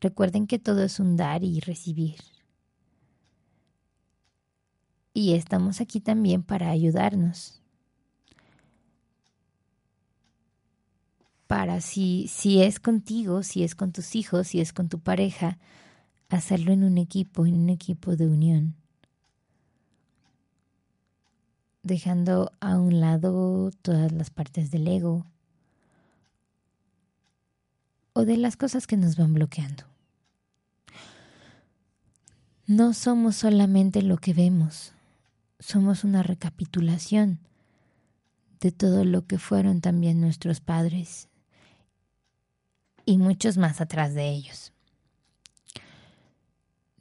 Recuerden 0.00 0.46
que 0.46 0.58
todo 0.58 0.82
es 0.82 0.98
un 0.98 1.16
dar 1.16 1.44
y 1.44 1.60
recibir. 1.60 2.16
Y 5.12 5.34
estamos 5.34 5.80
aquí 5.80 6.00
también 6.00 6.42
para 6.42 6.70
ayudarnos. 6.70 7.60
para 11.46 11.80
si, 11.80 12.26
si 12.26 12.62
es 12.62 12.80
contigo, 12.80 13.44
si 13.44 13.62
es 13.62 13.76
con 13.76 13.92
tus 13.92 14.16
hijos, 14.16 14.48
si 14.48 14.60
es 14.60 14.72
con 14.72 14.88
tu 14.88 14.98
pareja, 14.98 15.58
hacerlo 16.28 16.72
en 16.72 16.82
un 16.82 16.98
equipo, 16.98 17.46
en 17.46 17.54
un 17.54 17.68
equipo 17.68 18.16
de 18.16 18.26
unión. 18.26 18.74
Dejando 21.84 22.50
a 22.58 22.78
un 22.78 22.98
lado 22.98 23.70
todas 23.82 24.10
las 24.10 24.30
partes 24.30 24.72
del 24.72 24.88
ego 24.88 25.26
o 28.14 28.24
de 28.24 28.38
las 28.38 28.56
cosas 28.56 28.86
que 28.86 28.96
nos 28.96 29.16
van 29.16 29.34
bloqueando. 29.34 29.84
No 32.66 32.94
somos 32.94 33.36
solamente 33.36 34.00
lo 34.00 34.16
que 34.16 34.32
vemos, 34.32 34.94
somos 35.58 36.04
una 36.04 36.22
recapitulación 36.22 37.40
de 38.60 38.72
todo 38.72 39.04
lo 39.04 39.26
que 39.26 39.38
fueron 39.38 39.82
también 39.82 40.20
nuestros 40.20 40.60
padres 40.60 41.28
y 43.04 43.18
muchos 43.18 43.58
más 43.58 43.82
atrás 43.82 44.14
de 44.14 44.30
ellos. 44.30 44.72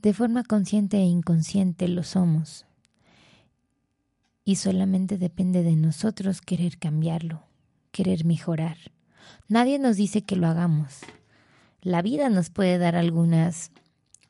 De 0.01 0.13
forma 0.13 0.43
consciente 0.43 0.97
e 0.97 1.05
inconsciente 1.05 1.87
lo 1.87 2.03
somos. 2.03 2.65
Y 4.43 4.57
solamente 4.57 5.17
depende 5.17 5.63
de 5.63 5.77
nosotros 5.77 6.41
querer 6.41 6.77
cambiarlo, 6.77 7.43
querer 7.91 8.25
mejorar. 8.25 8.75
Nadie 9.47 9.79
nos 9.79 9.97
dice 9.97 10.23
que 10.23 10.35
lo 10.35 10.47
hagamos. 10.47 10.99
La 11.81 12.01
vida 12.01 12.29
nos 12.29 12.49
puede 12.49 12.77
dar 12.77 12.95
algunas 12.95 13.71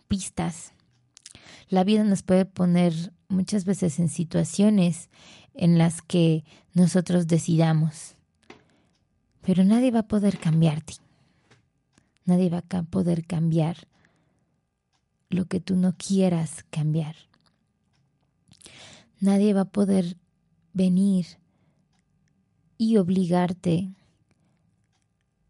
pistas, 0.08 0.74
La 1.70 1.84
vida 1.84 2.04
nos 2.04 2.22
puede 2.22 2.46
poner 2.46 2.94
muchas 3.30 3.66
veces 3.66 3.98
en 4.00 4.10
situaciones 4.10 5.10
en 5.56 5.80
las 5.80 6.02
que 6.04 6.44
nosotros 6.74 7.26
decidamos, 7.26 8.16
pero 9.42 9.64
nadie 9.64 9.90
va 9.90 10.00
a 10.00 10.08
poder 10.08 10.38
cambiarte. 10.38 10.94
Nadie 12.26 12.50
va 12.50 12.64
a 12.70 12.84
poder 12.84 13.26
cambiar 13.26 13.88
lo 15.30 15.46
que 15.46 15.60
tú 15.60 15.76
no 15.76 15.96
quieras 15.98 16.64
cambiar. 16.70 17.16
Nadie 19.20 19.54
va 19.54 19.62
a 19.62 19.72
poder 19.72 20.18
venir 20.74 21.26
y 22.78 22.98
obligarte 22.98 23.90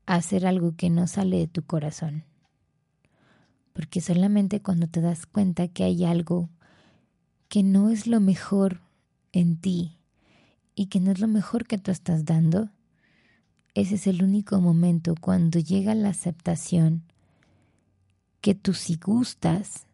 hacer 0.06 0.46
algo 0.46 0.76
que 0.76 0.90
no 0.90 1.08
sale 1.08 1.38
de 1.38 1.48
tu 1.48 1.64
corazón. 1.64 2.24
Porque 3.74 4.02
solamente 4.02 4.62
cuando 4.62 4.88
te 4.88 5.02
das 5.02 5.26
cuenta 5.26 5.68
que 5.68 5.84
hay 5.84 6.06
algo 6.06 6.50
que 7.48 7.64
no 7.64 7.90
es 7.90 8.08
lo 8.08 8.20
mejor 8.20 8.82
en 9.32 9.58
ti 9.58 9.98
y 10.76 10.88
que 10.88 11.00
no 11.00 11.12
es 11.12 11.20
lo 11.20 11.28
mejor 11.28 11.66
que 11.66 11.78
tú 11.78 11.92
estás 11.92 12.26
dando, 12.26 12.70
ese 13.74 13.96
es 13.96 14.08
el 14.08 14.24
único 14.24 14.60
momento 14.62 15.16
cuando 15.20 15.60
llega 15.60 15.96
la 15.96 16.10
aceptación 16.10 17.04
que 18.42 18.54
tú 18.54 18.74
si 18.74 18.98
gustas 18.98 19.88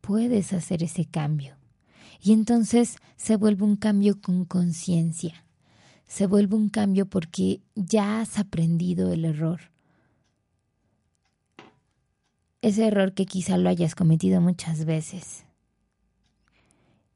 puedes 0.00 0.52
hacer 0.52 0.82
ese 0.82 1.06
cambio. 1.06 1.56
Y 2.20 2.32
entonces 2.32 2.96
se 3.16 3.36
vuelve 3.36 3.64
un 3.64 3.76
cambio 3.76 4.20
con 4.20 4.44
conciencia. 4.44 5.43
Se 6.06 6.26
vuelve 6.26 6.56
un 6.56 6.68
cambio 6.68 7.06
porque 7.06 7.60
ya 7.74 8.20
has 8.20 8.38
aprendido 8.38 9.12
el 9.12 9.24
error. 9.24 9.72
Ese 12.62 12.86
error 12.86 13.12
que 13.14 13.26
quizá 13.26 13.58
lo 13.58 13.68
hayas 13.68 13.94
cometido 13.94 14.40
muchas 14.40 14.84
veces. 14.84 15.44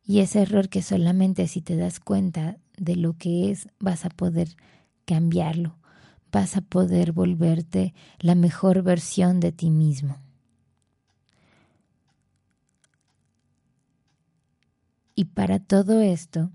Y 0.05 0.21
ese 0.21 0.43
error 0.43 0.69
que 0.69 0.83
solamente 0.83 1.47
si 1.49 1.61
te 1.61 1.77
das 1.77 2.01
cuenta 2.01 2.59
de 2.77 2.97
lo 2.97 3.17
que 3.17 3.51
es 3.51 3.69
vas 3.79 4.05
a 4.05 4.11
poder 4.11 4.57
cambiarlo, 5.05 5.79
vas 6.31 6.57
a 6.57 6.61
poder 6.61 7.13
volverte 7.13 7.95
la 8.19 8.35
mejor 8.35 8.83
versión 8.83 9.41
de 9.41 9.53
ti 9.53 9.71
mismo. 9.71 10.19
Y 15.15 15.25
para 15.25 15.59
todo 15.59 16.01
esto, 16.01 16.51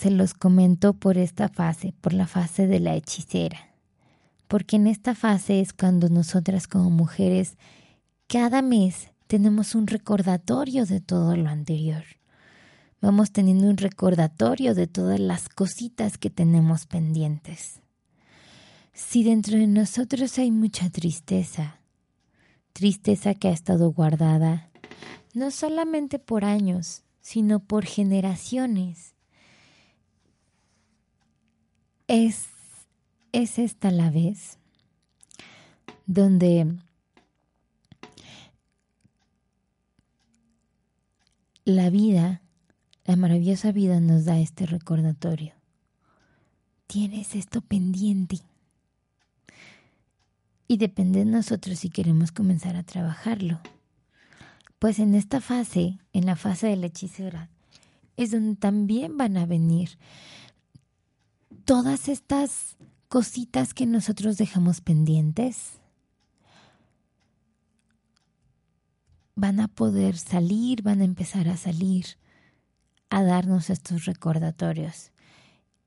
se 0.00 0.10
los 0.10 0.32
comento 0.32 0.94
por 0.94 1.18
esta 1.18 1.50
fase, 1.50 1.92
por 2.00 2.14
la 2.14 2.26
fase 2.26 2.66
de 2.66 2.80
la 2.80 2.94
hechicera. 2.94 3.74
Porque 4.48 4.76
en 4.76 4.86
esta 4.86 5.14
fase 5.14 5.60
es 5.60 5.74
cuando 5.74 6.08
nosotras 6.08 6.66
como 6.66 6.88
mujeres 6.88 7.58
cada 8.26 8.62
mes 8.62 9.08
tenemos 9.26 9.74
un 9.74 9.86
recordatorio 9.86 10.86
de 10.86 11.02
todo 11.02 11.36
lo 11.36 11.50
anterior. 11.50 12.02
Vamos 13.02 13.30
teniendo 13.30 13.68
un 13.68 13.76
recordatorio 13.76 14.74
de 14.74 14.86
todas 14.86 15.20
las 15.20 15.50
cositas 15.50 16.16
que 16.16 16.30
tenemos 16.30 16.86
pendientes. 16.86 17.82
Si 18.94 19.22
dentro 19.22 19.58
de 19.58 19.66
nosotros 19.66 20.38
hay 20.38 20.50
mucha 20.50 20.88
tristeza, 20.88 21.78
tristeza 22.72 23.34
que 23.34 23.48
ha 23.48 23.52
estado 23.52 23.92
guardada 23.92 24.70
no 25.34 25.50
solamente 25.50 26.18
por 26.18 26.46
años, 26.46 27.02
sino 27.20 27.60
por 27.60 27.84
generaciones. 27.84 29.14
Es, 32.12 32.48
es 33.30 33.60
esta 33.60 33.92
la 33.92 34.10
vez 34.10 34.58
donde 36.06 36.76
la 41.64 41.88
vida, 41.88 42.42
la 43.04 43.14
maravillosa 43.14 43.70
vida 43.70 44.00
nos 44.00 44.24
da 44.24 44.40
este 44.40 44.66
recordatorio. 44.66 45.52
Tienes 46.88 47.36
esto 47.36 47.60
pendiente 47.60 48.40
y 50.66 50.78
depende 50.78 51.20
de 51.20 51.26
nosotros 51.26 51.78
si 51.78 51.90
queremos 51.90 52.32
comenzar 52.32 52.74
a 52.74 52.82
trabajarlo. 52.82 53.60
Pues 54.80 54.98
en 54.98 55.14
esta 55.14 55.40
fase, 55.40 56.00
en 56.12 56.26
la 56.26 56.34
fase 56.34 56.66
de 56.66 56.76
la 56.76 56.86
hechicera, 56.86 57.50
es 58.16 58.32
donde 58.32 58.56
también 58.56 59.16
van 59.16 59.36
a 59.36 59.46
venir 59.46 59.90
todas 61.64 62.08
estas 62.08 62.76
cositas 63.08 63.74
que 63.74 63.86
nosotros 63.86 64.36
dejamos 64.36 64.80
pendientes. 64.80 65.80
Van 69.34 69.60
a 69.60 69.68
poder 69.68 70.18
salir, 70.18 70.82
van 70.82 71.00
a 71.00 71.04
empezar 71.04 71.48
a 71.48 71.56
salir 71.56 72.18
a 73.08 73.22
darnos 73.22 73.70
estos 73.70 74.04
recordatorios. 74.04 75.12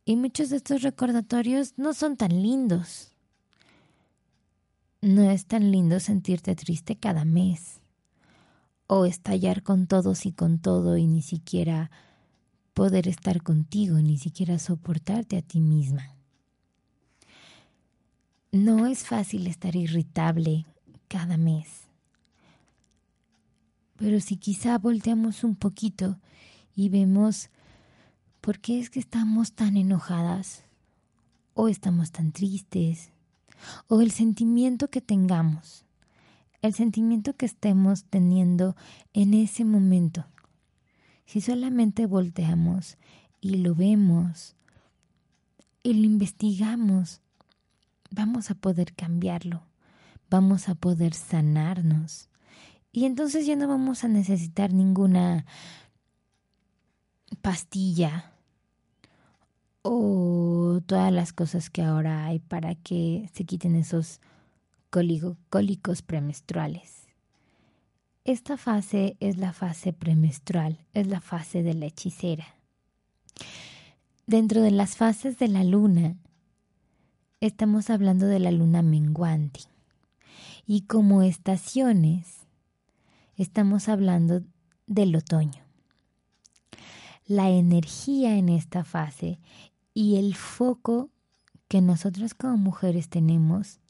Y 0.06 0.16
muchos 0.16 0.50
de 0.50 0.58
estos 0.58 0.82
recordatorios 0.82 1.74
no 1.78 1.94
son 1.94 2.18
tan 2.18 2.42
lindos 2.42 3.14
no 5.04 5.30
es 5.30 5.46
tan 5.48 5.70
lindo 5.70 6.00
sentirte 6.00 6.56
triste 6.56 6.96
cada 6.96 7.26
mes 7.26 7.82
o 8.88 9.06
estallar 9.06 9.62
con 9.62 9.86
todos 9.86 10.26
y 10.26 10.32
con 10.32 10.60
todo 10.60 10.96
y 10.96 11.08
ni 11.08 11.22
siquiera 11.22 11.92
poder 12.74 13.08
estar 13.08 13.42
contigo, 13.44 13.98
ni 13.98 14.18
siquiera 14.18 14.60
soportarte 14.60 15.38
a 15.38 15.42
ti 15.42 15.60
misma. 15.60 16.16
No 18.52 18.86
es 18.86 19.04
fácil 19.06 19.48
estar 19.48 19.76
irritable 19.76 20.66
cada 21.08 21.38
mes, 21.38 21.68
pero 23.96 24.20
si 24.20 24.38
quizá 24.38 24.78
volteamos 24.78 25.44
un 25.44 25.56
poquito 25.56 26.20
y 26.76 26.90
vemos 26.90 27.50
por 28.42 28.60
qué 28.60 28.80
es 28.80 28.90
que 28.90 29.00
estamos 29.00 29.54
tan 29.54 29.78
enojadas 29.78 30.64
o 31.54 31.68
estamos 31.68 32.12
tan 32.12 32.32
tristes 32.32 33.12
o 33.88 34.02
el 34.02 34.12
sentimiento 34.12 34.90
que 34.90 35.02
tengamos, 35.02 35.86
el 36.62 36.74
sentimiento 36.74 37.36
que 37.36 37.46
estemos 37.46 38.06
teniendo 38.06 38.76
en 39.14 39.34
ese 39.34 39.66
momento. 39.66 40.26
Si 41.26 41.42
solamente 41.42 42.06
volteamos 42.06 42.98
y 43.42 43.58
lo 43.58 43.76
vemos 43.76 44.56
y 45.82 45.94
lo 45.94 46.06
investigamos, 46.06 47.22
vamos 48.12 48.52
a 48.52 48.56
poder 48.56 48.94
cambiarlo, 48.94 49.64
vamos 50.30 50.70
a 50.70 50.76
poder 50.76 51.14
sanarnos. 51.14 52.30
Y 52.92 53.06
entonces 53.06 53.46
ya 53.46 53.56
no 53.56 53.68
vamos 53.68 54.04
a 54.04 54.08
necesitar 54.08 54.72
ninguna 54.72 55.46
pastilla 57.42 58.32
o 59.82 60.80
todas 60.86 61.12
las 61.12 61.34
cosas 61.34 61.70
que 61.70 61.82
ahora 61.82 62.26
hay 62.26 62.40
para 62.40 62.76
que 62.76 63.30
se 63.34 63.44
quiten 63.44 63.76
esos 63.76 64.22
cólicos 64.90 66.02
premenstruales. 66.04 67.03
Esta 68.26 68.56
fase 68.56 69.18
es 69.20 69.36
la 69.36 69.52
fase 69.52 69.92
premenstrual, 69.92 70.80
es 70.94 71.08
la 71.08 71.20
fase 71.20 71.62
de 71.62 71.74
la 71.74 71.88
hechicera. 71.88 72.56
Dentro 74.28 74.62
de 74.62 74.72
las 74.72 74.96
fases 74.96 75.38
de 75.38 75.50
la 75.50 75.66
luna, 75.66 76.16
estamos 77.42 77.90
hablando 77.90 78.26
de 78.26 78.40
la 78.40 78.52
luna 78.52 78.82
menguante. 78.82 79.60
Y 80.66 80.84
como 80.84 81.22
estaciones, 81.22 82.48
estamos 83.36 83.90
hablando 83.90 84.42
del 84.88 85.18
otoño. 85.18 85.62
La 87.28 87.50
energía 87.50 88.38
en 88.38 88.48
esta 88.48 88.86
fase 88.86 89.38
y 89.94 90.16
el 90.16 90.36
foco 90.36 91.10
que 91.68 91.82
nosotras 91.82 92.34
como 92.34 92.56
mujeres 92.56 93.10
tenemos 93.10 93.82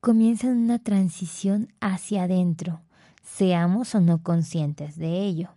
comienza 0.00 0.46
en 0.46 0.56
una 0.56 0.78
transición 0.78 1.68
hacia 1.80 2.22
adentro, 2.22 2.80
seamos 3.24 3.96
o 3.96 4.00
no 4.00 4.22
conscientes 4.22 4.96
de 4.96 5.24
ello. 5.24 5.50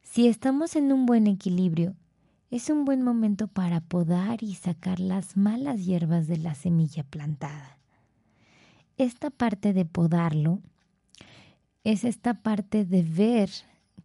Si 0.00 0.26
estamos 0.26 0.74
en 0.74 0.90
un 0.90 1.04
buen 1.04 1.26
equilibrio, 1.26 1.94
es 2.50 2.70
un 2.70 2.86
buen 2.86 3.02
momento 3.02 3.46
para 3.46 3.82
podar 3.82 4.42
y 4.42 4.54
sacar 4.54 4.98
las 4.98 5.36
malas 5.36 5.84
hierbas 5.84 6.26
de 6.26 6.38
la 6.38 6.54
semilla 6.54 7.04
plantada. 7.04 7.78
Esta 8.96 9.28
parte 9.28 9.74
de 9.74 9.84
podarlo 9.84 10.60
es 11.84 12.04
esta 12.04 12.32
parte 12.32 12.86
de 12.86 13.02
ver 13.02 13.50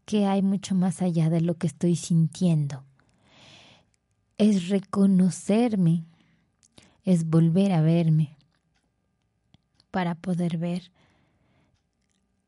que 0.04 0.26
hay 0.26 0.41
mucho 0.41 0.76
más 0.76 1.02
allá 1.02 1.30
de 1.30 1.39
lo 1.39 1.56
que 1.56 1.67
estoy 1.67 1.95
sintiendo 1.95 2.84
es 4.38 4.69
reconocerme, 4.69 6.06
es 7.04 7.30
volver 7.30 7.71
a 7.71 7.82
verme 7.82 8.38
para 9.91 10.15
poder 10.15 10.58
ver 10.58 10.91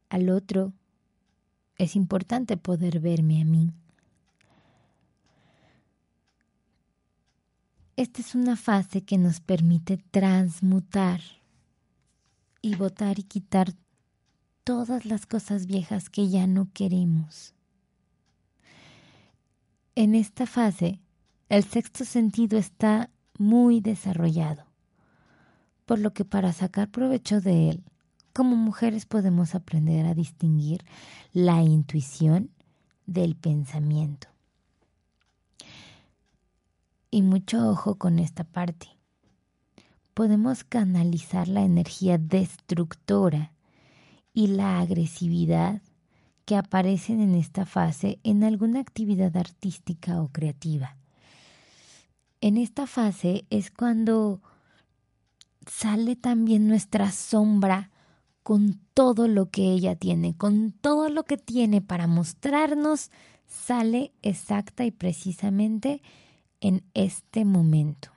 al 0.09 0.29
otro. 0.29 0.73
Es 1.77 1.95
importante 1.95 2.57
poder 2.57 2.99
verme 2.99 3.41
a 3.41 3.45
mí. 3.45 3.71
Esta 7.95 8.21
es 8.21 8.35
una 8.35 8.55
fase 8.55 9.01
que 9.01 9.17
nos 9.17 9.39
permite 9.39 9.97
transmutar 10.11 11.21
y 12.61 12.75
botar 12.75 13.17
y 13.17 13.23
quitar 13.23 13.73
todas 14.63 15.05
las 15.05 15.25
cosas 15.25 15.65
viejas 15.65 16.09
que 16.09 16.29
ya 16.29 16.45
no 16.45 16.69
queremos. 16.73 17.55
En 19.95 20.13
esta 20.13 20.45
fase, 20.45 20.99
el 21.49 21.63
sexto 21.63 22.05
sentido 22.05 22.59
está 22.59 23.09
muy 23.39 23.81
desarrollado, 23.81 24.65
por 25.85 25.97
lo 25.97 26.13
que 26.13 26.23
para 26.23 26.53
sacar 26.53 26.89
provecho 26.89 27.41
de 27.41 27.69
él, 27.69 27.83
como 28.37 28.55
mujeres 28.55 29.07
podemos 29.07 29.55
aprender 29.55 30.05
a 30.05 30.13
distinguir 30.13 30.85
la 31.33 31.63
intuición 31.63 32.51
del 33.07 33.35
pensamiento. 33.35 34.27
Y 37.09 37.23
mucho 37.23 37.67
ojo 37.67 37.95
con 37.95 38.19
esta 38.19 38.43
parte. 38.43 38.89
Podemos 40.13 40.63
canalizar 40.63 41.47
la 41.47 41.63
energía 41.63 42.19
destructora 42.19 43.53
y 44.35 44.45
la 44.45 44.81
agresividad 44.81 45.81
que 46.45 46.57
aparecen 46.57 47.21
en 47.21 47.33
esta 47.33 47.65
fase 47.65 48.19
en 48.23 48.43
alguna 48.43 48.81
actividad 48.81 49.35
artística 49.35 50.21
o 50.21 50.27
creativa. 50.27 50.95
En 52.41 52.57
esta 52.57 52.85
fase 52.85 53.45
es 53.49 53.71
cuando 53.71 54.43
sale 55.65 56.15
también 56.15 56.67
nuestra 56.67 57.11
sombra 57.11 57.89
con 58.47 58.79
todo 58.93 59.27
lo 59.27 59.49
que 59.49 59.73
ella 59.73 59.97
tiene, 59.97 60.33
con 60.33 60.71
todo 60.71 61.09
lo 61.09 61.25
que 61.25 61.35
tiene 61.35 61.81
para 61.81 62.07
mostrarnos, 62.07 63.11
sale 63.45 64.13
exacta 64.21 64.85
y 64.85 64.91
precisamente 64.91 66.01
en 66.61 66.81
este 66.93 67.43
momento. 67.43 68.09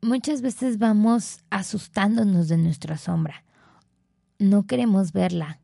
Muchas 0.00 0.42
veces 0.42 0.78
vamos 0.78 1.40
asustándonos 1.50 2.46
de 2.46 2.58
nuestra 2.58 2.98
sombra. 2.98 3.42
No 4.38 4.68
queremos 4.68 5.12
verla, 5.12 5.58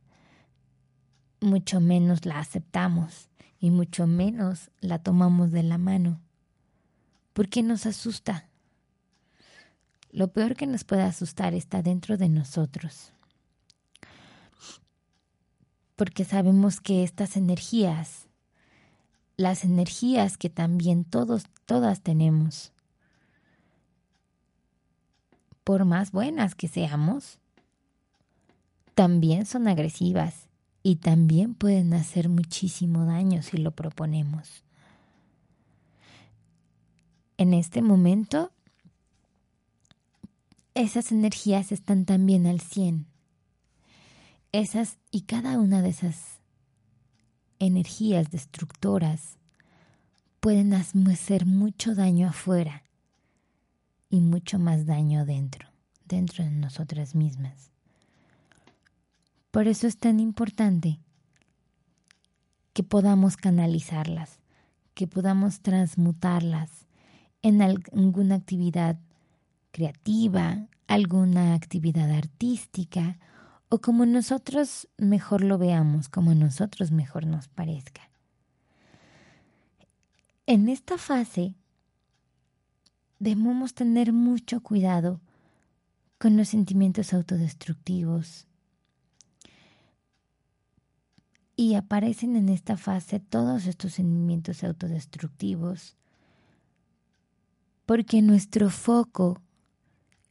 mucho 1.40 1.80
menos 1.80 2.26
la 2.26 2.40
aceptamos 2.40 3.28
y 3.60 3.70
mucho 3.70 4.08
menos 4.08 4.72
la 4.80 4.98
tomamos 4.98 5.52
de 5.52 5.62
la 5.62 5.78
mano. 5.78 6.20
¿Por 7.32 7.48
qué 7.48 7.62
nos 7.62 7.86
asusta? 7.86 8.48
Lo 10.14 10.29
peor 10.29 10.55
que 10.55 10.66
nos 10.66 10.85
puede 10.85 11.03
asustar 11.03 11.53
está 11.53 11.83
dentro 11.83 12.16
de 12.16 12.29
nosotros. 12.29 13.12
Porque 15.96 16.24
sabemos 16.24 16.81
que 16.81 17.03
estas 17.03 17.37
energías 17.37 18.29
las 19.37 19.64
energías 19.64 20.38
que 20.38 20.48
también 20.48 21.05
todos, 21.05 21.44
todas 21.66 22.03
tenemos. 22.03 22.72
Por 25.64 25.85
más 25.85 26.12
buenas 26.12 26.55
que 26.55 26.68
seamos, 26.68 27.38
también 28.94 29.46
son 29.46 29.66
agresivas 29.66 30.48
y 30.83 30.96
también 30.96 31.55
pueden 31.55 31.94
hacer 31.94 32.29
muchísimo 32.29 33.07
daño 33.07 33.42
si 33.42 33.57
lo 33.57 33.72
proponemos. 33.72 34.62
En 37.37 37.55
este 37.55 37.83
momento, 37.83 38.53
esas 40.74 41.12
energías 41.12 41.70
están 41.72 42.04
también 42.04 42.46
al 42.46 42.60
100. 42.60 43.06
Esas 44.52 44.98
y 45.10 45.22
cada 45.22 45.58
una 45.58 45.82
de 45.82 45.90
esas 45.90 46.40
energías 47.58 48.30
destructoras 48.30 49.38
pueden 50.40 50.74
hacer 50.74 51.46
mucho 51.46 51.94
daño 51.94 52.28
afuera 52.28 52.82
y 54.10 54.20
mucho 54.20 54.58
más 54.58 54.84
daño 54.84 55.24
dentro, 55.24 55.68
dentro 56.04 56.44
de 56.44 56.50
nosotras 56.50 57.14
mismas. 57.14 57.70
Por 59.50 59.68
eso 59.68 59.87
es 59.87 59.96
tan 59.96 60.18
importante 60.18 60.98
que 62.72 62.82
podamos 62.82 63.37
canalizarlas, 63.37 64.40
que 64.94 65.06
podamos 65.06 65.60
transmutarlas 65.60 66.70
en 67.42 67.62
alguna 67.62 68.34
actividad 68.34 68.98
creativa, 69.74 70.68
alguna 70.87 71.54
actividad 71.54 72.08
artística 72.12 73.18
o 73.68 73.80
como 73.80 74.06
nosotros 74.06 74.88
mejor 74.98 75.42
lo 75.42 75.58
veamos, 75.58 76.08
como 76.08 76.32
nosotros 76.32 76.92
mejor 76.92 77.26
nos 77.26 77.48
parezca. 77.48 78.02
En 80.46 80.68
esta 80.68 80.96
fase 80.96 81.56
debemos 83.18 83.74
tener 83.74 84.12
mucho 84.12 84.62
cuidado 84.62 85.20
con 86.18 86.37
los 86.37 86.50
sentimientos 86.50 87.12
autodestructivos. 87.12 88.46
Y 91.56 91.74
aparecen 91.74 92.37
en 92.37 92.48
esta 92.48 92.76
fase 92.76 93.18
todos 93.18 93.66
estos 93.66 93.94
sentimientos 93.94 94.62
autodestructivos 94.62 95.96
porque 97.87 98.22
nuestro 98.22 98.70
foco 98.70 99.40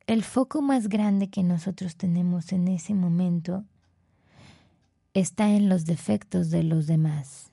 el 0.05 0.23
foco 0.23 0.61
más 0.61 0.89
grande 0.89 1.29
que 1.29 1.43
nosotros 1.43 1.95
tenemos 1.95 2.51
en 2.51 2.67
ese 2.67 2.93
momento 2.93 3.63
está 5.13 5.49
en 5.51 5.69
los 5.69 5.85
defectos 5.85 6.49
de 6.49 6.63
los 6.63 6.87
demás. 6.87 7.51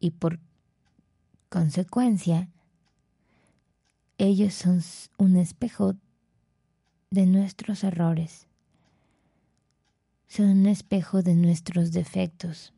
Y 0.00 0.10
por 0.10 0.40
consecuencia, 1.48 2.48
ellos 4.18 4.54
son 4.54 4.82
un 5.18 5.36
espejo 5.36 5.94
de 7.10 7.26
nuestros 7.26 7.84
errores, 7.84 8.46
son 10.26 10.46
un 10.46 10.66
espejo 10.66 11.22
de 11.22 11.36
nuestros 11.36 11.92
defectos, 11.92 12.72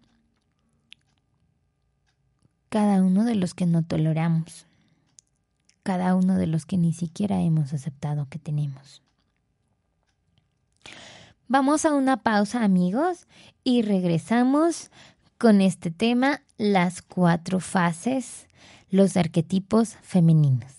cada 2.68 3.02
uno 3.02 3.24
de 3.24 3.36
los 3.36 3.54
que 3.54 3.64
no 3.64 3.82
toleramos 3.82 4.67
cada 5.88 6.14
uno 6.14 6.36
de 6.36 6.46
los 6.46 6.66
que 6.66 6.76
ni 6.76 6.92
siquiera 6.92 7.40
hemos 7.40 7.72
aceptado 7.72 8.26
que 8.28 8.38
tenemos. 8.38 9.00
Vamos 11.46 11.86
a 11.86 11.94
una 11.94 12.18
pausa 12.18 12.62
amigos 12.62 13.26
y 13.64 13.80
regresamos 13.80 14.90
con 15.38 15.62
este 15.62 15.90
tema, 15.90 16.42
las 16.58 17.00
cuatro 17.00 17.58
fases, 17.58 18.48
los 18.90 19.16
arquetipos 19.16 19.96
femeninos. 20.02 20.77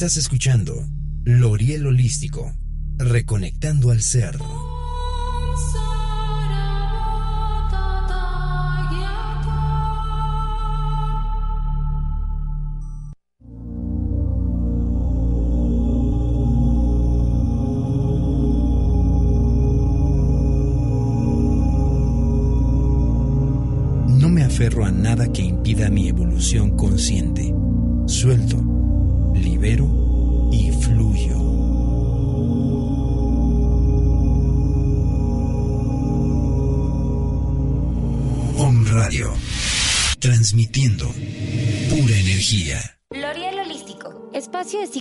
Estás 0.00 0.16
escuchando 0.16 0.88
Loriel 1.24 1.86
Holístico, 1.86 2.50
reconectando 2.96 3.90
al 3.90 4.00
ser. 4.00 4.34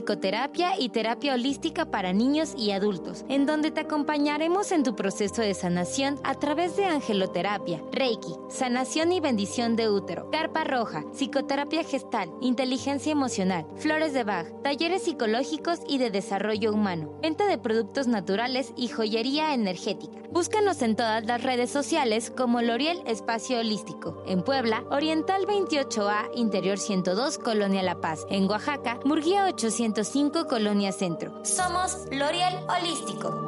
Psicoterapia 0.09 0.48
y 0.79 0.89
terapia 0.89 1.33
holística 1.33 1.91
para 1.91 2.13
niños 2.13 2.53
y 2.57 2.71
adultos, 2.71 3.25
en 3.27 3.45
donde 3.45 3.71
te 3.71 3.81
acompañaremos 3.81 4.71
en 4.71 4.83
tu 4.83 4.95
proceso 4.95 5.41
de 5.41 5.53
sanación 5.53 6.19
a 6.23 6.35
través 6.35 6.77
de 6.77 6.85
angeloterapia, 6.85 7.83
reiki, 7.91 8.33
sanación 8.49 9.11
y 9.11 9.19
bendición 9.19 9.75
de 9.75 9.89
útero, 9.89 10.29
carpa 10.31 10.63
roja, 10.63 11.03
psicoterapia 11.13 11.83
gestal, 11.83 12.29
inteligencia 12.41 13.11
emocional, 13.11 13.65
flores 13.75 14.13
de 14.13 14.23
Bach, 14.23 14.47
talleres 14.63 15.03
psicológicos 15.03 15.79
y 15.87 15.97
de 15.97 16.11
desarrollo 16.11 16.73
humano, 16.73 17.13
venta 17.21 17.45
de 17.45 17.57
productos 17.57 18.07
naturales 18.07 18.73
y 18.77 18.87
joyería 18.87 19.53
energética. 19.53 20.17
Búscanos 20.31 20.81
en 20.83 20.95
todas 20.95 21.25
las 21.25 21.41
redes 21.41 21.71
sociales 21.71 22.31
como 22.35 22.61
L'Oriel 22.61 23.01
Espacio 23.07 23.59
Holístico. 23.59 24.23
En 24.27 24.43
Puebla, 24.43 24.83
Oriental 24.91 25.47
28A, 25.47 26.29
Interior 26.35 26.77
102, 26.77 27.39
Colonia 27.39 27.81
La 27.81 27.99
Paz. 27.99 28.27
En 28.29 28.47
Oaxaca, 28.47 28.99
Murguía 29.05 29.45
805, 29.45 30.45
Colonia 30.45 30.68
Centro. 30.69 31.43
Somos 31.43 32.05
L'Oriel 32.11 32.53
Holístico. 32.67 33.47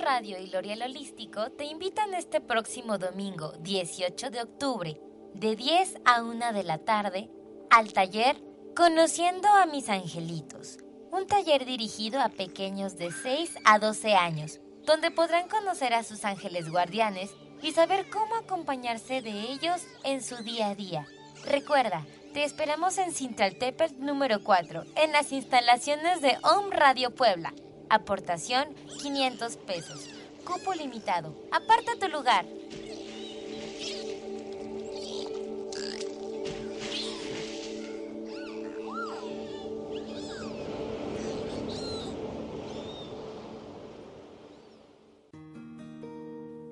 Radio 0.00 0.38
y 0.38 0.46
L'Oriel 0.46 0.82
Holístico 0.82 1.50
te 1.50 1.64
invitan 1.64 2.14
este 2.14 2.40
próximo 2.40 2.98
domingo 2.98 3.52
18 3.60 4.30
de 4.30 4.42
octubre 4.42 5.00
de 5.34 5.54
10 5.54 5.96
a 6.04 6.22
1 6.22 6.52
de 6.52 6.62
la 6.64 6.78
tarde 6.78 7.30
al 7.70 7.92
taller 7.92 8.36
Conociendo 8.78 9.48
a 9.48 9.66
mis 9.66 9.88
angelitos, 9.88 10.78
un 11.18 11.26
taller 11.26 11.64
dirigido 11.64 12.20
a 12.20 12.28
pequeños 12.28 12.96
de 12.96 13.10
6 13.10 13.56
a 13.64 13.80
12 13.80 14.14
años, 14.14 14.60
donde 14.84 15.10
podrán 15.10 15.48
conocer 15.48 15.92
a 15.92 16.04
sus 16.04 16.24
ángeles 16.24 16.70
guardianes 16.70 17.30
y 17.60 17.72
saber 17.72 18.08
cómo 18.08 18.36
acompañarse 18.36 19.20
de 19.20 19.50
ellos 19.50 19.82
en 20.04 20.22
su 20.22 20.36
día 20.36 20.68
a 20.68 20.74
día. 20.76 21.06
Recuerda, 21.44 22.06
te 22.32 22.44
esperamos 22.44 22.98
en 22.98 23.12
Cintaltepet 23.12 23.98
número 23.98 24.44
4, 24.44 24.84
en 24.94 25.10
las 25.10 25.32
instalaciones 25.32 26.20
de 26.20 26.38
Om 26.44 26.70
Radio 26.70 27.10
Puebla. 27.10 27.52
Aportación 27.90 28.68
500 29.02 29.56
pesos. 29.56 30.08
Cupo 30.44 30.72
limitado. 30.72 31.34
Aparta 31.50 31.96
tu 31.98 32.08
lugar. 32.08 32.46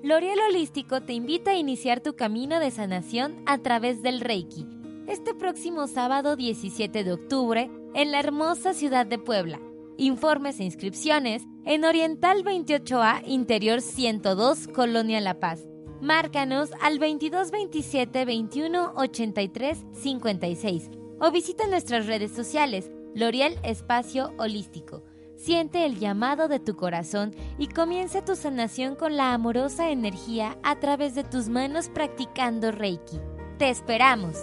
L'Oreal 0.07 0.39
Holístico 0.47 1.01
te 1.01 1.11
invita 1.11 1.51
a 1.51 1.55
iniciar 1.57 1.99
tu 1.99 2.15
camino 2.15 2.61
de 2.61 2.71
sanación 2.71 3.43
a 3.45 3.57
través 3.57 4.01
del 4.01 4.21
Reiki. 4.21 4.65
Este 5.05 5.33
próximo 5.33 5.85
sábado 5.87 6.37
17 6.37 7.03
de 7.03 7.11
octubre 7.11 7.69
en 7.93 8.13
la 8.13 8.21
hermosa 8.21 8.73
ciudad 8.73 9.05
de 9.05 9.19
Puebla. 9.19 9.59
Informes 9.97 10.61
e 10.61 10.63
inscripciones 10.63 11.43
en 11.65 11.83
Oriental 11.83 12.45
28A 12.45 13.23
Interior 13.25 13.81
102 13.81 14.69
Colonia 14.69 15.19
La 15.19 15.41
Paz. 15.41 15.67
Márcanos 15.99 16.69
al 16.79 16.99
2227 16.99 18.23
21 18.23 18.93
83 18.95 19.85
56 19.91 20.89
o 21.19 21.31
visita 21.31 21.67
nuestras 21.67 22.05
redes 22.05 22.31
sociales 22.31 22.89
L'Oreal 23.13 23.59
Espacio 23.61 24.31
Holístico. 24.37 25.03
Siente 25.37 25.85
el 25.85 25.99
llamado 25.99 26.47
de 26.47 26.59
tu 26.59 26.75
corazón 26.75 27.33
y 27.57 27.67
comienza 27.67 28.25
tu 28.25 28.35
sanación 28.35 28.95
con 28.95 29.15
la 29.15 29.33
amorosa 29.33 29.91
energía 29.91 30.57
a 30.63 30.79
través 30.79 31.15
de 31.15 31.23
tus 31.23 31.47
manos 31.47 31.89
practicando 31.89 32.71
Reiki. 32.71 33.19
¡Te 33.57 33.69
esperamos! 33.69 34.37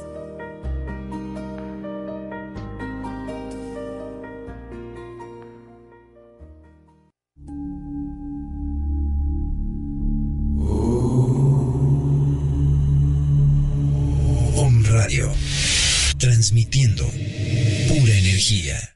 Transmitiendo 16.19 17.05
pura 17.05 18.15
energía. 18.17 18.94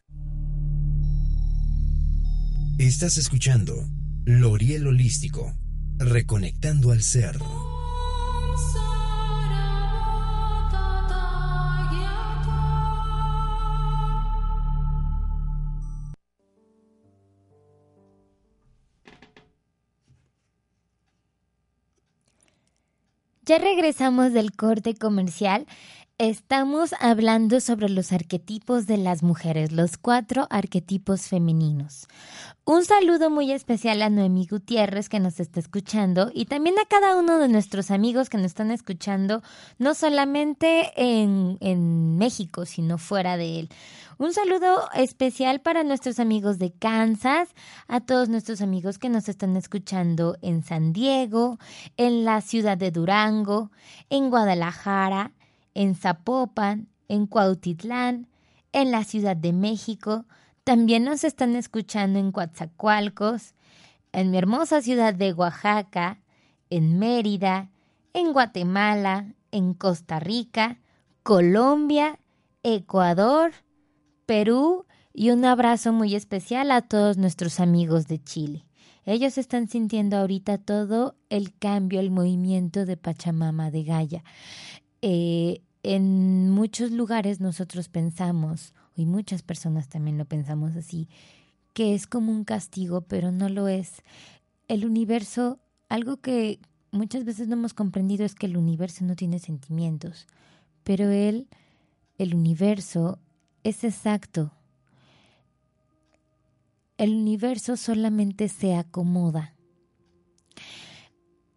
Estás 2.78 3.16
escuchando 3.16 3.74
L'Oriel 4.24 4.86
Holístico, 4.86 5.52
reconectando 5.98 6.92
al 6.92 7.02
ser. 7.02 7.36
Ya 23.44 23.58
regresamos 23.58 24.32
del 24.34 24.52
corte 24.52 24.94
comercial. 24.94 25.66
Estamos 26.20 26.96
hablando 26.98 27.61
sobre 27.61 27.88
los 27.88 28.11
arquetipos 28.11 28.88
de 28.88 28.96
las 28.96 29.22
mujeres, 29.22 29.70
los 29.70 29.96
cuatro 29.96 30.48
arquetipos 30.50 31.28
femeninos. 31.28 32.09
Un 32.64 32.85
saludo 32.85 33.31
muy 33.31 33.52
especial 33.52 34.02
a 34.02 34.11
Noemí 34.11 34.44
Gutiérrez 34.50 35.09
que 35.09 35.20
nos 35.20 35.38
está 35.38 35.61
escuchando 35.61 36.33
y 36.35 36.46
también 36.46 36.74
a 36.81 36.88
cada 36.88 37.16
uno 37.16 37.38
de 37.38 37.46
nuestros 37.46 37.92
amigos 37.92 38.31
que 38.31 38.37
nos 38.37 38.46
están 38.46 38.72
escuchando, 38.72 39.44
no 39.78 39.94
solamente 39.94 40.92
en, 40.96 41.57
en 41.61 42.18
México, 42.18 42.66
sino 42.66 42.98
fuera 42.98 43.37
de 43.37 43.61
él. 43.61 43.68
Un 44.18 44.33
saludo 44.33 44.90
especial 44.94 45.61
para 45.61 45.85
nuestros 45.85 46.18
amigos 46.18 46.59
de 46.59 46.72
Kansas, 46.72 47.48
a 47.87 48.00
todos 48.00 48.28
nuestros 48.28 48.61
amigos 48.61 48.98
que 48.98 49.09
nos 49.09 49.28
están 49.28 49.57
escuchando 49.57 50.37
en 50.42 50.64
San 50.64 50.92
Diego, 50.92 51.61
en 51.96 52.24
la 52.24 52.40
ciudad 52.40 52.76
de 52.76 52.90
Durango, 52.90 53.70
en 54.11 54.31
Guadalajara, 54.31 55.31
en 55.78 55.94
Zapopan, 55.94 56.88
en 57.06 57.28
Cuautitlán, 57.28 58.26
en 58.72 58.90
la 58.90 59.04
Ciudad 59.04 59.36
de 59.36 59.52
México. 59.52 60.24
También 60.64 61.04
nos 61.04 61.22
están 61.22 61.54
escuchando 61.54 62.18
en 62.18 62.32
Coatzacoalcos, 62.32 63.54
en 64.10 64.32
mi 64.32 64.38
hermosa 64.38 64.82
ciudad 64.82 65.14
de 65.14 65.32
Oaxaca, 65.32 66.18
en 66.68 66.98
Mérida, 66.98 67.70
en 68.12 68.32
Guatemala, 68.32 69.36
en 69.52 69.72
Costa 69.72 70.18
Rica, 70.18 70.80
Colombia, 71.22 72.18
Ecuador, 72.64 73.52
Perú 74.26 74.84
y 75.14 75.30
un 75.30 75.44
abrazo 75.44 75.92
muy 75.92 76.16
especial 76.16 76.72
a 76.72 76.82
todos 76.82 77.18
nuestros 77.18 77.60
amigos 77.60 78.08
de 78.08 78.20
Chile. 78.20 78.66
Ellos 79.04 79.38
están 79.38 79.68
sintiendo 79.68 80.16
ahorita 80.16 80.58
todo 80.58 81.14
el 81.30 81.56
cambio, 81.56 82.00
el 82.00 82.10
movimiento 82.10 82.84
de 82.84 82.96
Pachamama 82.96 83.70
de 83.70 83.84
Gaia. 83.84 84.24
Eh, 85.02 85.62
en 85.82 86.50
muchos 86.50 86.90
lugares 86.90 87.40
nosotros 87.40 87.88
pensamos, 87.88 88.74
y 88.96 89.06
muchas 89.06 89.42
personas 89.42 89.88
también 89.88 90.18
lo 90.18 90.24
pensamos 90.24 90.74
así, 90.76 91.08
que 91.72 91.94
es 91.94 92.06
como 92.06 92.32
un 92.32 92.44
castigo, 92.44 93.02
pero 93.02 93.30
no 93.30 93.48
lo 93.48 93.68
es. 93.68 94.02
El 94.66 94.84
universo, 94.84 95.60
algo 95.88 96.16
que 96.16 96.58
muchas 96.90 97.24
veces 97.24 97.46
no 97.46 97.54
hemos 97.54 97.74
comprendido 97.74 98.24
es 98.24 98.34
que 98.34 98.46
el 98.46 98.56
universo 98.56 99.04
no 99.04 99.14
tiene 99.14 99.38
sentimientos, 99.38 100.26
pero 100.82 101.10
él, 101.10 101.46
el 102.18 102.34
universo, 102.34 103.20
es 103.62 103.84
exacto. 103.84 104.52
El 106.96 107.14
universo 107.14 107.76
solamente 107.76 108.48
se 108.48 108.74
acomoda. 108.74 109.54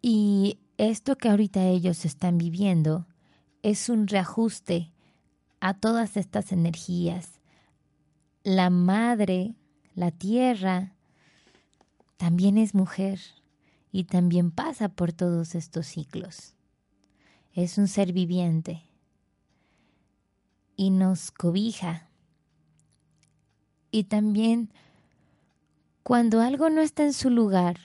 Y 0.02 0.60
esto 0.78 1.18
que 1.18 1.30
ahorita 1.30 1.66
ellos 1.66 2.06
están 2.06 2.38
viviendo 2.38 3.08
es 3.64 3.90
un 3.90 4.08
reajuste 4.08 4.92
a 5.60 5.74
todas 5.74 6.18
estas 6.18 6.52
energías. 6.52 7.40
La 8.44 8.70
madre, 8.70 9.56
la 9.96 10.12
tierra, 10.12 10.94
también 12.18 12.58
es 12.58 12.74
mujer 12.74 13.20
y 13.92 14.06
también 14.06 14.52
pasa 14.52 14.90
por 14.90 15.14
todos 15.14 15.56
estos 15.56 15.88
ciclos. 15.88 16.54
Es 17.54 17.78
un 17.78 17.88
ser 17.88 18.14
viviente 18.14 18.84
y 20.76 20.90
nos 20.90 21.32
cobija. 21.32 22.10
Y 23.92 24.06
también 24.06 24.72
cuando 26.04 26.42
algo 26.42 26.70
no 26.70 26.82
está 26.82 27.04
en 27.04 27.14
su 27.14 27.30
lugar, 27.30 27.78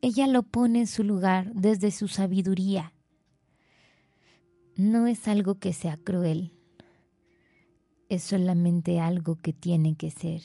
ella 0.00 0.26
lo 0.28 0.42
pone 0.44 0.80
en 0.80 0.86
su 0.86 1.02
lugar 1.02 1.52
desde 1.54 1.90
su 1.90 2.06
sabiduría. 2.06 2.92
No 4.78 5.08
es 5.08 5.26
algo 5.26 5.56
que 5.56 5.72
sea 5.72 5.96
cruel. 5.96 6.52
es 8.08 8.22
solamente 8.22 9.00
algo 9.00 9.34
que 9.34 9.52
tiene 9.52 9.96
que 9.96 10.12
ser. 10.12 10.40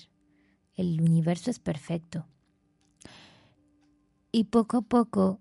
El 0.74 1.00
universo 1.02 1.52
es 1.52 1.60
perfecto. 1.60 2.26
Y 4.32 4.46
poco 4.46 4.78
a 4.78 4.82
poco, 4.82 5.40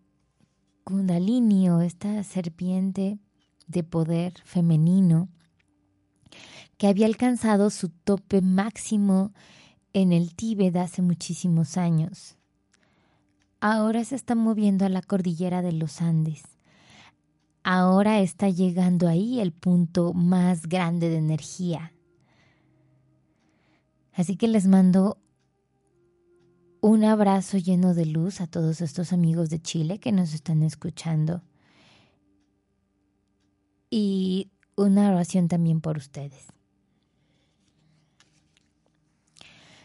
Kundalini 0.84 1.70
o 1.70 1.80
esta 1.80 2.22
serpiente 2.22 3.18
de 3.66 3.82
poder 3.82 4.34
femenino, 4.45 5.30
que 6.76 6.86
había 6.86 7.07
alcanzado 7.07 7.70
su 7.70 7.88
tope 7.88 8.43
máximo 8.43 9.32
en 9.95 10.12
el 10.12 10.34
Tíbet 10.34 10.76
hace 10.76 11.01
muchísimos 11.01 11.78
años, 11.78 12.36
ahora 13.59 14.05
se 14.05 14.16
está 14.16 14.34
moviendo 14.34 14.84
a 14.84 14.90
la 14.90 15.01
cordillera 15.01 15.62
de 15.62 15.72
los 15.72 16.03
Andes. 16.03 16.51
Ahora 17.64 18.20
está 18.20 18.48
llegando 18.48 19.06
ahí 19.08 19.40
el 19.40 19.52
punto 19.52 20.12
más 20.12 20.66
grande 20.66 21.08
de 21.08 21.18
energía. 21.18 21.92
Así 24.12 24.36
que 24.36 24.48
les 24.48 24.66
mando 24.66 25.18
un 26.80 27.04
abrazo 27.04 27.58
lleno 27.58 27.94
de 27.94 28.06
luz 28.06 28.40
a 28.40 28.48
todos 28.48 28.80
estos 28.80 29.12
amigos 29.12 29.48
de 29.48 29.62
Chile 29.62 30.00
que 30.00 30.10
nos 30.10 30.34
están 30.34 30.64
escuchando. 30.64 31.42
Y 33.88 34.50
una 34.74 35.10
oración 35.10 35.46
también 35.46 35.80
por 35.80 35.96
ustedes. 35.96 36.46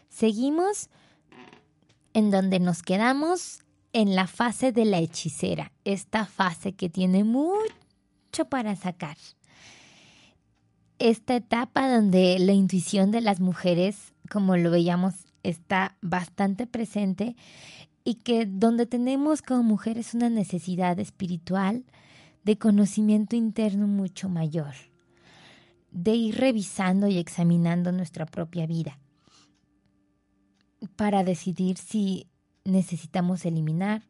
Seguimos 0.10 0.90
en 2.14 2.32
donde 2.32 2.60
nos 2.60 2.82
quedamos 2.82 3.60
en 3.98 4.16
la 4.16 4.28
fase 4.28 4.72
de 4.72 4.86
la 4.86 5.00
hechicera, 5.00 5.72
esta 5.84 6.28
fase 6.28 6.74
que 6.74 6.88
tiene 6.88 7.24
mucho 7.24 8.46
para 8.48 8.76
sacar. 8.76 9.18
Esta 11.00 11.36
etapa 11.36 11.92
donde 11.92 12.38
la 12.38 12.54
intuición 12.54 13.10
de 13.10 13.22
las 13.22 13.40
mujeres, 13.40 14.14
como 14.30 14.56
lo 14.56 14.70
veíamos 14.70 15.16
está 15.42 15.98
bastante 16.04 16.68
presente 16.68 17.36
y 18.04 18.16
que 18.16 18.46
donde 18.46 18.86
tenemos 18.86 19.42
como 19.42 19.64
mujeres 19.64 20.14
una 20.14 20.30
necesidad 20.30 21.00
espiritual 21.00 21.84
de 22.44 22.56
conocimiento 22.60 23.36
interno 23.36 23.88
mucho 23.88 24.30
mayor, 24.30 24.76
de 25.90 26.14
ir 26.14 26.36
revisando 26.36 27.08
y 27.08 27.18
examinando 27.18 27.92
nuestra 27.92 28.28
propia 28.28 28.68
vida 28.68 29.00
para 30.96 31.24
decidir 31.24 31.80
si 31.80 32.28
necesitamos 32.68 33.46
eliminar 33.46 34.04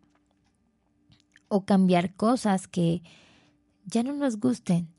o 1.48 1.66
cambiar 1.66 2.16
cosas 2.16 2.68
que 2.68 3.04
ya 3.86 4.04
no 4.04 4.14
nos 4.14 4.40
gusten, 4.40 4.90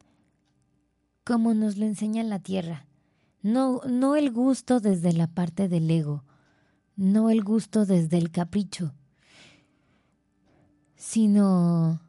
como 1.24 1.52
nos 1.52 1.76
lo 1.76 1.84
enseña 1.84 2.22
la 2.22 2.38
tierra. 2.38 2.86
No, 3.42 3.80
no 3.86 4.16
el 4.16 4.30
gusto 4.30 4.80
desde 4.80 5.12
la 5.12 5.26
parte 5.26 5.68
del 5.68 5.90
ego, 5.90 6.24
no 6.96 7.30
el 7.30 7.42
gusto 7.42 7.84
desde 7.84 8.16
el 8.18 8.30
capricho, 8.30 8.94
sino 10.96 12.00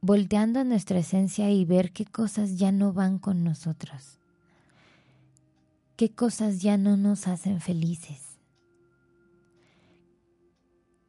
volteando 0.00 0.60
a 0.60 0.64
nuestra 0.64 0.98
esencia 0.98 1.50
y 1.50 1.64
ver 1.64 1.92
qué 1.92 2.04
cosas 2.04 2.58
ya 2.58 2.72
no 2.72 2.92
van 2.92 3.18
con 3.18 3.44
nosotros, 3.44 4.18
qué 5.96 6.10
cosas 6.10 6.60
ya 6.60 6.76
no 6.76 6.96
nos 6.96 7.26
hacen 7.28 7.60
felices, 7.60 8.27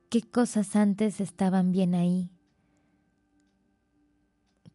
qué 0.09 0.21
cosas 0.21 0.75
antes 0.75 1.21
estaban 1.21 1.71
bien 1.71 1.95
ahí, 1.95 2.31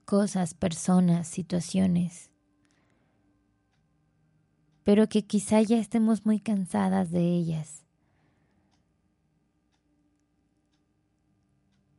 cosas, 0.04 0.54
personas, 0.54 1.28
situaciones 1.28 2.30
pero 4.84 5.08
que 5.08 5.26
quizá 5.26 5.62
ya 5.62 5.78
estemos 5.78 6.26
muy 6.26 6.38
cansadas 6.38 7.10
de 7.10 7.22
ellas. 7.34 7.84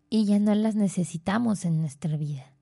Y 0.10 0.26
ya 0.26 0.40
no 0.40 0.54
las 0.54 0.76
necesitamos 0.76 1.66
en 1.66 1.82
nuestra 1.82 2.16
vida. 2.16 2.54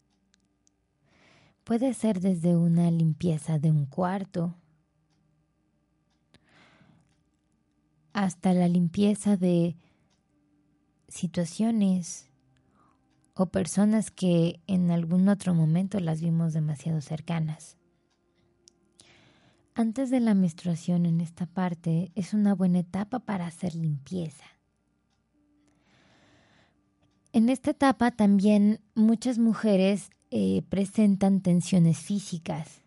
Puede 1.65 1.93
ser 1.93 2.19
desde 2.21 2.55
una 2.55 2.89
limpieza 2.89 3.59
de 3.59 3.69
un 3.69 3.85
cuarto 3.85 4.55
hasta 8.13 8.53
la 8.53 8.67
limpieza 8.67 9.37
de 9.37 9.75
situaciones 11.13 12.29
o 13.35 13.47
personas 13.47 14.11
que 14.11 14.59
en 14.67 14.91
algún 14.91 15.29
otro 15.29 15.53
momento 15.53 15.99
las 15.99 16.21
vimos 16.21 16.53
demasiado 16.53 17.01
cercanas. 17.01 17.77
Antes 19.75 20.09
de 20.09 20.19
la 20.19 20.33
menstruación 20.33 21.05
en 21.05 21.21
esta 21.21 21.45
parte 21.45 22.11
es 22.15 22.33
una 22.33 22.53
buena 22.53 22.79
etapa 22.79 23.19
para 23.19 23.47
hacer 23.47 23.73
limpieza. 23.75 24.45
En 27.31 27.49
esta 27.49 27.71
etapa 27.71 28.11
también 28.11 28.81
muchas 28.93 29.39
mujeres 29.39 30.11
eh, 30.29 30.61
presentan 30.69 31.41
tensiones 31.41 31.97
físicas 31.97 32.83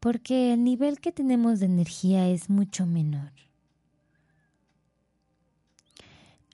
porque 0.00 0.54
el 0.54 0.64
nivel 0.64 0.98
que 0.98 1.12
tenemos 1.12 1.60
de 1.60 1.66
energía 1.66 2.28
es 2.28 2.48
mucho 2.48 2.86
menor. 2.86 3.32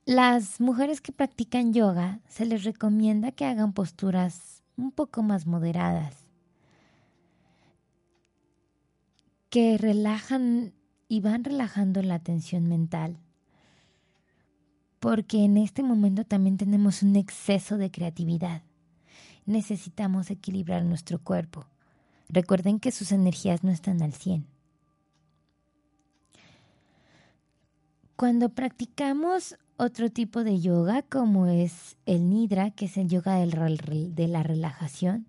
Las 0.07 0.61
mujeres 0.61 1.01
que 1.01 1.11
practican 1.11 1.75
yoga 1.75 2.21
se 2.29 2.47
les 2.47 2.63
recomienda 2.63 3.33
que 3.33 3.45
hagan 3.45 3.73
posturas 3.73 4.63
un 4.77 4.93
poco 4.93 5.25
más 5.25 5.47
moderadas 5.47 6.27
que 9.51 9.79
relajan 9.79 10.75
y 11.09 11.21
van 11.21 11.43
relajando 11.43 12.03
la 12.03 12.21
tensión 12.21 12.69
mental. 12.69 13.19
Porque 15.01 15.45
en 15.45 15.57
este 15.57 15.83
momento 15.83 16.25
también 16.25 16.57
tenemos 16.57 17.03
un 17.03 17.17
exceso 17.17 17.77
de 17.77 17.91
creatividad. 17.91 18.63
Necesitamos 19.45 20.31
equilibrar 20.31 20.85
nuestro 20.85 21.19
cuerpo. 21.19 21.67
Recuerden 22.29 22.79
que 22.79 22.93
sus 22.93 23.11
energías 23.11 23.65
no 23.65 23.73
están 23.73 24.03
al 24.03 24.13
100. 24.13 24.47
Cuando 28.15 28.51
practicamos 28.51 29.57
otro 29.77 30.11
tipo 30.11 30.45
de 30.45 30.61
yoga, 30.61 31.03
como 31.03 31.47
es 31.47 31.97
el 32.07 32.29
Nidra, 32.31 32.71
que 32.71 32.87
es 32.87 32.97
el 32.97 33.09
yoga 33.09 33.37
de 33.37 34.29
la 34.29 34.43
relajación, 34.43 35.27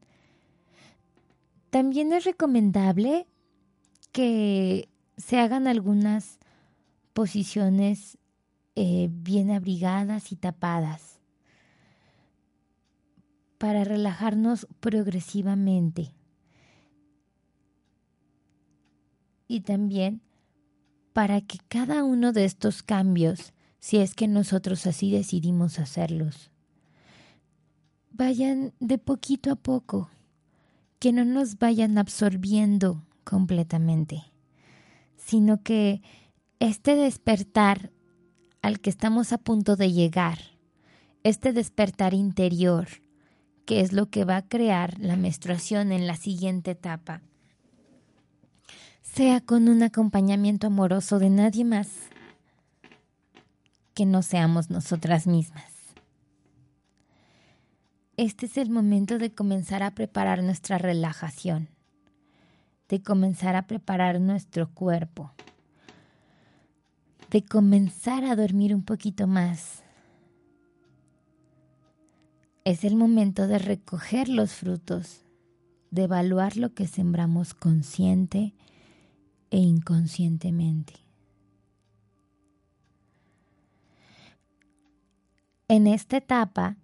también 1.70 2.14
es 2.14 2.24
recomendable 2.24 3.28
que 4.12 4.90
se 5.18 5.40
hagan 5.40 5.68
algunas 5.68 6.40
posiciones 7.14 8.18
eh, 8.76 9.10
bien 9.12 9.52
abrigadas 9.52 10.32
y 10.32 10.36
tapadas 10.36 11.20
para 13.58 13.84
relajarnos 13.84 14.68
progresivamente. 14.80 16.14
Y 19.48 19.62
también 19.62 20.22
para 21.14 21.42
que 21.42 21.58
cada 21.68 22.04
uno 22.04 22.34
de 22.34 22.46
estos 22.46 22.84
cambios, 22.84 23.54
si 23.80 23.98
es 23.98 24.14
que 24.16 24.28
nosotros 24.28 24.86
así 24.88 25.12
decidimos 25.12 25.80
hacerlos, 25.80 26.52
vayan 28.12 28.74
de 28.80 28.98
poquito 28.98 29.52
a 29.52 29.56
poco, 29.56 30.10
que 31.00 31.14
no 31.14 31.26
nos 31.26 31.60
vayan 31.60 31.98
absorbiendo 31.98 33.06
completamente, 33.24 34.24
sino 35.16 35.62
que 35.62 36.02
este 36.60 36.96
despertar 36.96 37.92
al 38.62 38.80
que 38.80 38.90
estamos 38.90 39.32
a 39.34 39.38
punto 39.38 39.76
de 39.76 39.92
llegar, 39.92 40.40
este 41.24 41.54
despertar 41.54 42.14
interior, 42.14 42.88
que 43.66 43.82
es 43.82 43.94
lo 43.94 44.10
que 44.10 44.26
va 44.26 44.38
a 44.38 44.48
crear 44.48 45.00
la 45.00 45.16
menstruación 45.16 45.92
en 45.92 46.08
la 46.08 46.16
siguiente 46.16 46.72
etapa, 46.72 47.22
sea 49.04 49.42
con 49.42 49.70
un 49.70 49.84
acompañamiento 49.84 50.68
amoroso 50.68 51.20
de 51.20 51.30
nadie 51.30 51.66
más 51.66 51.90
que 53.98 54.06
no 54.06 54.22
seamos 54.22 54.70
nosotras 54.70 55.26
mismas. 55.26 55.74
Este 58.16 58.46
es 58.46 58.58
el 58.58 58.70
momento 58.70 59.18
de 59.18 59.34
comenzar 59.34 59.82
a 59.82 59.92
preparar 59.92 60.44
nuestra 60.44 60.78
relajación 60.78 61.70
de 62.90 63.02
comenzar 63.02 63.56
a 63.56 63.68
preparar 63.68 64.20
nuestro 64.22 64.70
cuerpo, 64.74 65.32
de 67.30 67.44
comenzar 67.44 68.24
a 68.24 68.36
dormir 68.36 68.74
un 68.74 68.84
poquito 68.84 69.28
más. 69.28 69.84
Es 72.64 72.84
el 72.84 72.96
momento 72.96 73.48
de 73.48 73.60
recoger 73.60 74.30
los 74.30 74.54
frutos, 74.54 75.26
de 75.92 76.04
evaluar 76.04 76.58
lo 76.58 76.74
que 76.74 76.88
sembramos 76.88 77.54
consciente 77.54 78.54
e 79.52 79.58
inconscientemente. 79.58 81.07
En 85.68 85.88
esta 85.88 86.18
etapa 86.18 86.78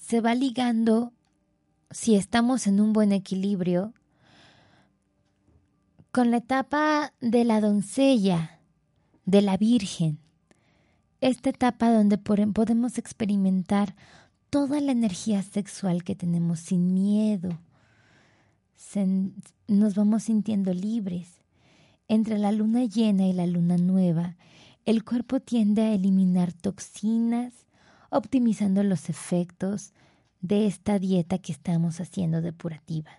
se 0.00 0.20
va 0.20 0.34
ligando 0.34 1.12
si 1.90 2.14
estamos 2.14 2.66
en 2.66 2.80
un 2.80 2.92
buen 2.92 3.12
equilibrio, 3.12 3.92
con 6.10 6.30
la 6.30 6.38
etapa 6.38 7.12
de 7.20 7.44
la 7.44 7.60
doncella, 7.60 8.60
de 9.26 9.42
la 9.42 9.56
virgen, 9.56 10.18
esta 11.20 11.50
etapa 11.50 11.92
donde 11.92 12.16
podemos 12.16 12.96
experimentar 12.96 13.94
toda 14.50 14.80
la 14.80 14.92
energía 14.92 15.42
sexual 15.42 16.04
que 16.04 16.14
tenemos 16.14 16.60
sin 16.60 16.94
miedo, 16.94 17.58
nos 19.66 19.94
vamos 19.94 20.22
sintiendo 20.22 20.72
libres. 20.72 21.28
Entre 22.06 22.38
la 22.38 22.52
luna 22.52 22.84
llena 22.86 23.26
y 23.26 23.34
la 23.34 23.46
luna 23.46 23.76
nueva, 23.76 24.36
el 24.88 25.04
cuerpo 25.04 25.38
tiende 25.38 25.82
a 25.82 25.92
eliminar 25.92 26.54
toxinas, 26.54 27.52
optimizando 28.08 28.82
los 28.82 29.10
efectos 29.10 29.92
de 30.40 30.66
esta 30.66 30.98
dieta 30.98 31.36
que 31.36 31.52
estamos 31.52 32.00
haciendo 32.00 32.40
depurativa. 32.40 33.10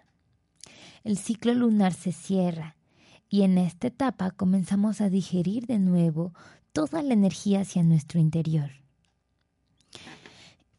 El 1.04 1.16
ciclo 1.20 1.54
lunar 1.54 1.94
se 1.94 2.12
cierra 2.12 2.76
y 3.30 3.44
en 3.44 3.60
esta 3.60 3.86
etapa 3.86 4.32
comenzamos 4.32 5.00
a 5.00 5.12
digerir 5.12 5.68
de 5.68 5.78
nuevo 5.78 6.34
toda 6.74 7.04
la 7.04 7.14
energía 7.14 7.62
hacia 7.62 7.84
nuestro 7.84 8.20
interior. 8.20 8.72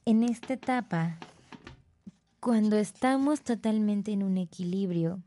En 0.04 0.24
esta 0.24 0.54
etapa, 0.54 1.20
cuando 2.40 2.76
estamos 2.76 3.42
totalmente 3.42 4.10
en 4.10 4.24
un 4.24 4.38
equilibrio, 4.38 5.22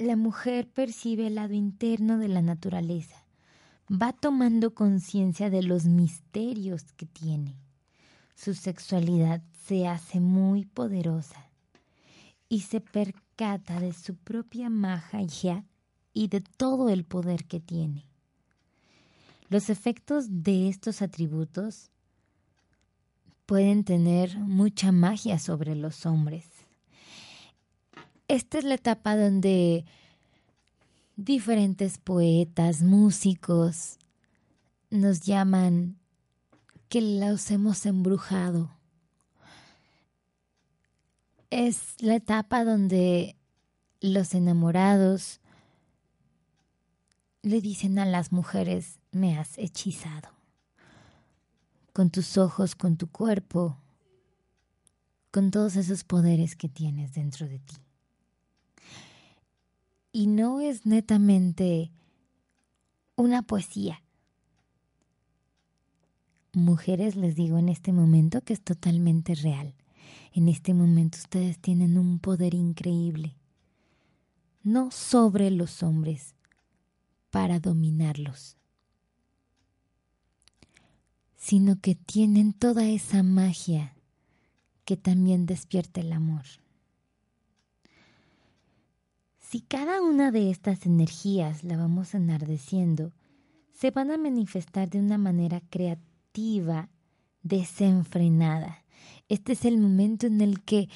la 0.00 0.16
mujer 0.16 0.66
percibe 0.66 1.26
el 1.26 1.34
lado 1.34 1.52
interno 1.52 2.16
de 2.16 2.28
la 2.28 2.40
naturaleza, 2.40 3.22
va 3.90 4.14
tomando 4.14 4.74
conciencia 4.74 5.50
de 5.50 5.62
los 5.62 5.84
misterios 5.84 6.84
que 6.94 7.04
tiene. 7.04 7.54
Su 8.34 8.54
sexualidad 8.54 9.42
se 9.66 9.86
hace 9.86 10.18
muy 10.18 10.64
poderosa 10.64 11.50
y 12.48 12.60
se 12.60 12.80
percata 12.80 13.78
de 13.78 13.92
su 13.92 14.16
propia 14.16 14.70
magia 14.70 15.66
y 16.14 16.28
de 16.28 16.40
todo 16.40 16.88
el 16.88 17.04
poder 17.04 17.44
que 17.44 17.60
tiene. 17.60 18.06
Los 19.50 19.68
efectos 19.68 20.26
de 20.30 20.70
estos 20.70 21.02
atributos 21.02 21.90
pueden 23.44 23.84
tener 23.84 24.38
mucha 24.38 24.92
magia 24.92 25.38
sobre 25.38 25.74
los 25.74 26.06
hombres 26.06 26.49
esta 28.30 28.58
es 28.58 28.64
la 28.64 28.74
etapa 28.74 29.16
donde 29.16 29.84
diferentes 31.16 31.98
poetas, 31.98 32.80
músicos, 32.80 33.98
nos 34.88 35.22
llaman 35.22 35.98
que 36.88 37.00
los 37.00 37.50
hemos 37.50 37.86
embrujado. 37.86 38.70
Es 41.50 41.96
la 41.98 42.14
etapa 42.14 42.64
donde 42.64 43.34
los 44.00 44.32
enamorados 44.34 45.40
le 47.42 47.60
dicen 47.60 47.98
a 47.98 48.06
las 48.06 48.30
mujeres, 48.30 49.00
me 49.10 49.36
has 49.36 49.58
hechizado, 49.58 50.28
con 51.92 52.10
tus 52.10 52.38
ojos, 52.38 52.76
con 52.76 52.96
tu 52.96 53.08
cuerpo, 53.10 53.76
con 55.32 55.50
todos 55.50 55.74
esos 55.74 56.04
poderes 56.04 56.54
que 56.54 56.68
tienes 56.68 57.14
dentro 57.14 57.48
de 57.48 57.58
ti 57.58 57.74
y 60.12 60.26
no 60.26 60.60
es 60.60 60.86
netamente 60.86 61.90
una 63.16 63.42
poesía. 63.42 64.02
Mujeres, 66.52 67.16
les 67.16 67.36
digo 67.36 67.58
en 67.58 67.68
este 67.68 67.92
momento 67.92 68.40
que 68.42 68.52
es 68.52 68.60
totalmente 68.60 69.34
real. 69.34 69.74
En 70.32 70.48
este 70.48 70.74
momento 70.74 71.18
ustedes 71.18 71.58
tienen 71.58 71.98
un 71.98 72.18
poder 72.18 72.54
increíble, 72.54 73.36
no 74.62 74.90
sobre 74.90 75.50
los 75.50 75.82
hombres, 75.82 76.34
para 77.30 77.60
dominarlos, 77.60 78.56
sino 81.36 81.80
que 81.80 81.94
tienen 81.94 82.52
toda 82.52 82.88
esa 82.88 83.22
magia 83.22 83.94
que 84.84 84.96
también 84.96 85.46
despierta 85.46 86.00
el 86.00 86.12
amor. 86.12 86.44
Si 89.50 89.62
cada 89.62 90.00
una 90.00 90.30
de 90.30 90.48
estas 90.48 90.86
energías 90.86 91.64
la 91.64 91.76
vamos 91.76 92.14
enardeciendo, 92.14 93.10
se 93.72 93.90
van 93.90 94.12
a 94.12 94.16
manifestar 94.16 94.88
de 94.88 95.00
una 95.00 95.18
manera 95.18 95.60
creativa, 95.70 96.88
desenfrenada. 97.42 98.84
Este 99.28 99.54
es 99.54 99.64
el 99.64 99.76
momento 99.78 100.28
en 100.28 100.40
el 100.40 100.62
que 100.62 100.88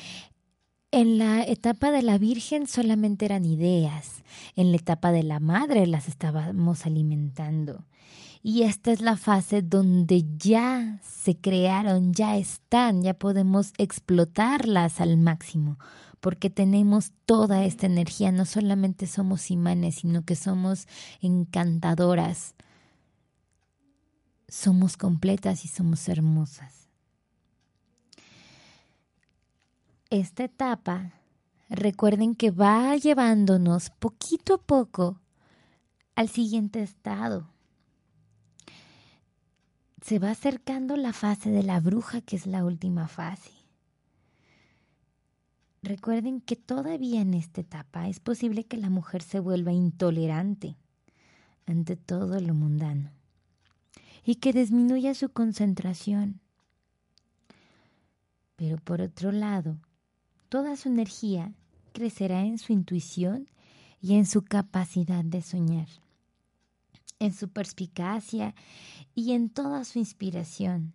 en 0.92 1.18
la 1.18 1.42
etapa 1.42 1.90
de 1.90 2.02
la 2.02 2.16
Virgen 2.16 2.68
solamente 2.68 3.24
eran 3.24 3.44
ideas, 3.44 4.22
en 4.54 4.70
la 4.70 4.76
etapa 4.76 5.10
de 5.10 5.24
la 5.24 5.40
Madre 5.40 5.88
las 5.88 6.06
estábamos 6.06 6.86
alimentando. 6.86 7.84
Y 8.40 8.62
esta 8.62 8.92
es 8.92 9.00
la 9.00 9.16
fase 9.16 9.62
donde 9.62 10.26
ya 10.36 11.00
se 11.02 11.36
crearon, 11.36 12.12
ya 12.12 12.36
están, 12.36 13.02
ya 13.02 13.14
podemos 13.14 13.72
explotarlas 13.78 15.00
al 15.00 15.16
máximo 15.16 15.76
porque 16.24 16.48
tenemos 16.48 17.12
toda 17.26 17.66
esta 17.66 17.84
energía, 17.84 18.32
no 18.32 18.46
solamente 18.46 19.06
somos 19.06 19.50
imanes, 19.50 19.96
sino 19.96 20.24
que 20.24 20.36
somos 20.36 20.88
encantadoras, 21.20 22.54
somos 24.48 24.96
completas 24.96 25.66
y 25.66 25.68
somos 25.68 26.08
hermosas. 26.08 26.88
Esta 30.08 30.44
etapa, 30.44 31.12
recuerden 31.68 32.34
que 32.34 32.50
va 32.50 32.96
llevándonos 32.96 33.90
poquito 33.90 34.54
a 34.54 34.62
poco 34.62 35.20
al 36.14 36.30
siguiente 36.30 36.82
estado. 36.82 37.50
Se 40.00 40.18
va 40.18 40.30
acercando 40.30 40.96
la 40.96 41.12
fase 41.12 41.50
de 41.50 41.64
la 41.64 41.80
bruja, 41.80 42.22
que 42.22 42.36
es 42.36 42.46
la 42.46 42.64
última 42.64 43.08
fase. 43.08 43.53
Recuerden 45.84 46.40
que 46.40 46.56
todavía 46.56 47.20
en 47.20 47.34
esta 47.34 47.60
etapa 47.60 48.08
es 48.08 48.18
posible 48.18 48.64
que 48.64 48.78
la 48.78 48.88
mujer 48.88 49.20
se 49.20 49.38
vuelva 49.38 49.70
intolerante 49.70 50.78
ante 51.66 51.94
todo 51.94 52.40
lo 52.40 52.54
mundano 52.54 53.10
y 54.24 54.36
que 54.36 54.54
disminuya 54.54 55.12
su 55.12 55.28
concentración. 55.28 56.40
Pero 58.56 58.78
por 58.78 59.02
otro 59.02 59.30
lado, 59.30 59.76
toda 60.48 60.76
su 60.76 60.88
energía 60.88 61.52
crecerá 61.92 62.46
en 62.46 62.56
su 62.56 62.72
intuición 62.72 63.50
y 64.00 64.14
en 64.14 64.24
su 64.24 64.40
capacidad 64.40 65.22
de 65.22 65.42
soñar, 65.42 65.88
en 67.18 67.34
su 67.34 67.50
perspicacia 67.50 68.54
y 69.14 69.32
en 69.32 69.50
toda 69.50 69.84
su 69.84 69.98
inspiración. 69.98 70.94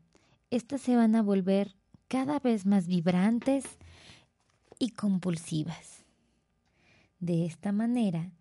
Estas 0.50 0.82
se 0.82 0.96
van 0.96 1.16
a 1.16 1.22
volver 1.22 1.76
cada 2.08 2.40
vez 2.40 2.66
más 2.66 2.88
vibrantes, 2.88 3.78
y 4.80 4.92
compulsivas. 4.92 6.06
De 7.20 7.46
esta 7.46 7.72
manera, 7.74 8.32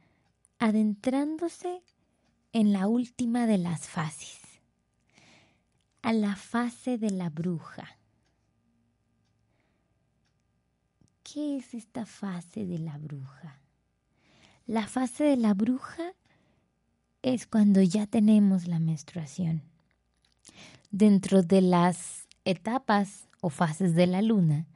adentrándose 0.58 1.82
en 2.52 2.72
la 2.72 2.86
última 2.86 3.46
de 3.46 3.58
las 3.58 3.88
fases, 3.88 4.40
a 6.02 6.12
la 6.12 6.36
fase 6.36 6.96
de 6.96 7.10
la 7.10 7.28
bruja. 7.28 7.98
¿Qué 11.24 11.58
es 11.58 11.74
esta 11.74 12.06
fase 12.06 12.64
de 12.64 12.78
la 12.78 12.96
bruja? 12.96 13.60
La 14.66 14.86
fase 14.86 15.24
de 15.24 15.36
la 15.36 15.54
bruja 15.54 16.14
es 17.22 17.46
cuando 17.46 17.82
ya 17.82 18.06
tenemos 18.06 18.66
la 18.66 18.78
menstruación. 18.78 19.62
Dentro 20.90 21.42
de 21.42 21.60
las 21.60 22.28
etapas 22.44 23.28
o 23.40 23.50
fases 23.50 23.94
de 23.94 24.06
la 24.06 24.22
luna, 24.22 24.66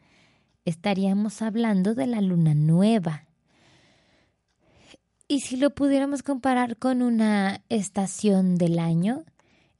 estaríamos 0.64 1.42
hablando 1.42 1.94
de 1.94 2.06
la 2.06 2.20
luna 2.20 2.54
nueva. 2.54 3.26
Y 5.28 5.40
si 5.40 5.56
lo 5.56 5.74
pudiéramos 5.74 6.22
comparar 6.22 6.76
con 6.76 7.02
una 7.02 7.62
estación 7.68 8.56
del 8.56 8.78
año, 8.78 9.24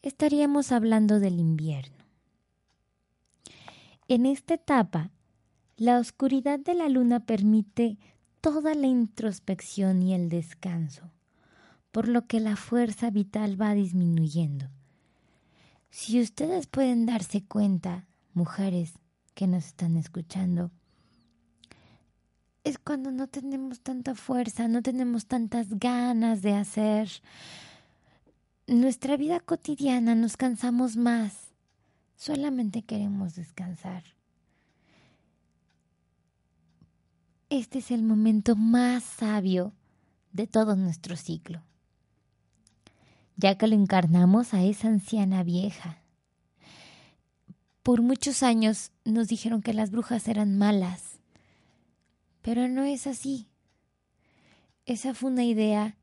estaríamos 0.02 0.72
hablando 0.72 1.20
del 1.20 1.38
invierno. 1.38 2.04
En 4.08 4.26
esta 4.26 4.54
etapa, 4.54 5.10
la 5.76 5.98
oscuridad 5.98 6.58
de 6.58 6.74
la 6.74 6.88
luna 6.88 7.20
permite 7.20 7.98
toda 8.40 8.74
la 8.74 8.86
introspección 8.86 10.02
y 10.02 10.14
el 10.14 10.28
descanso, 10.28 11.10
por 11.92 12.08
lo 12.08 12.26
que 12.26 12.40
la 12.40 12.56
fuerza 12.56 13.10
vital 13.10 13.60
va 13.60 13.74
disminuyendo. 13.74 14.66
Si 15.90 16.20
ustedes 16.20 16.66
pueden 16.66 17.06
darse 17.06 17.44
cuenta, 17.44 18.06
mujeres, 18.34 18.94
nos 19.46 19.66
están 19.66 19.96
escuchando, 19.96 20.70
es 22.64 22.78
cuando 22.78 23.10
no 23.10 23.26
tenemos 23.26 23.80
tanta 23.80 24.14
fuerza, 24.14 24.68
no 24.68 24.82
tenemos 24.82 25.26
tantas 25.26 25.78
ganas 25.78 26.42
de 26.42 26.54
hacer. 26.54 27.08
Nuestra 28.66 29.16
vida 29.16 29.40
cotidiana 29.40 30.14
nos 30.14 30.36
cansamos 30.36 30.96
más. 30.96 31.52
Solamente 32.16 32.82
queremos 32.82 33.34
descansar. 33.34 34.04
Este 37.50 37.80
es 37.80 37.90
el 37.90 38.02
momento 38.02 38.54
más 38.56 39.02
sabio 39.02 39.72
de 40.32 40.46
todo 40.46 40.76
nuestro 40.76 41.16
ciclo, 41.16 41.62
ya 43.36 43.58
que 43.58 43.66
lo 43.66 43.74
encarnamos 43.74 44.54
a 44.54 44.62
esa 44.62 44.88
anciana 44.88 45.42
vieja 45.42 46.01
por 47.82 48.00
muchos 48.00 48.44
años 48.44 48.92
nos 49.04 49.26
dijeron 49.26 49.60
que 49.60 49.74
las 49.74 49.90
brujas 49.90 50.28
eran 50.28 50.56
malas, 50.56 51.18
pero 52.40 52.68
no 52.68 52.84
es 52.84 53.08
así. 53.08 53.48
Esa 54.86 55.14
fue 55.14 55.30
una 55.30 55.44
idea 55.44 55.96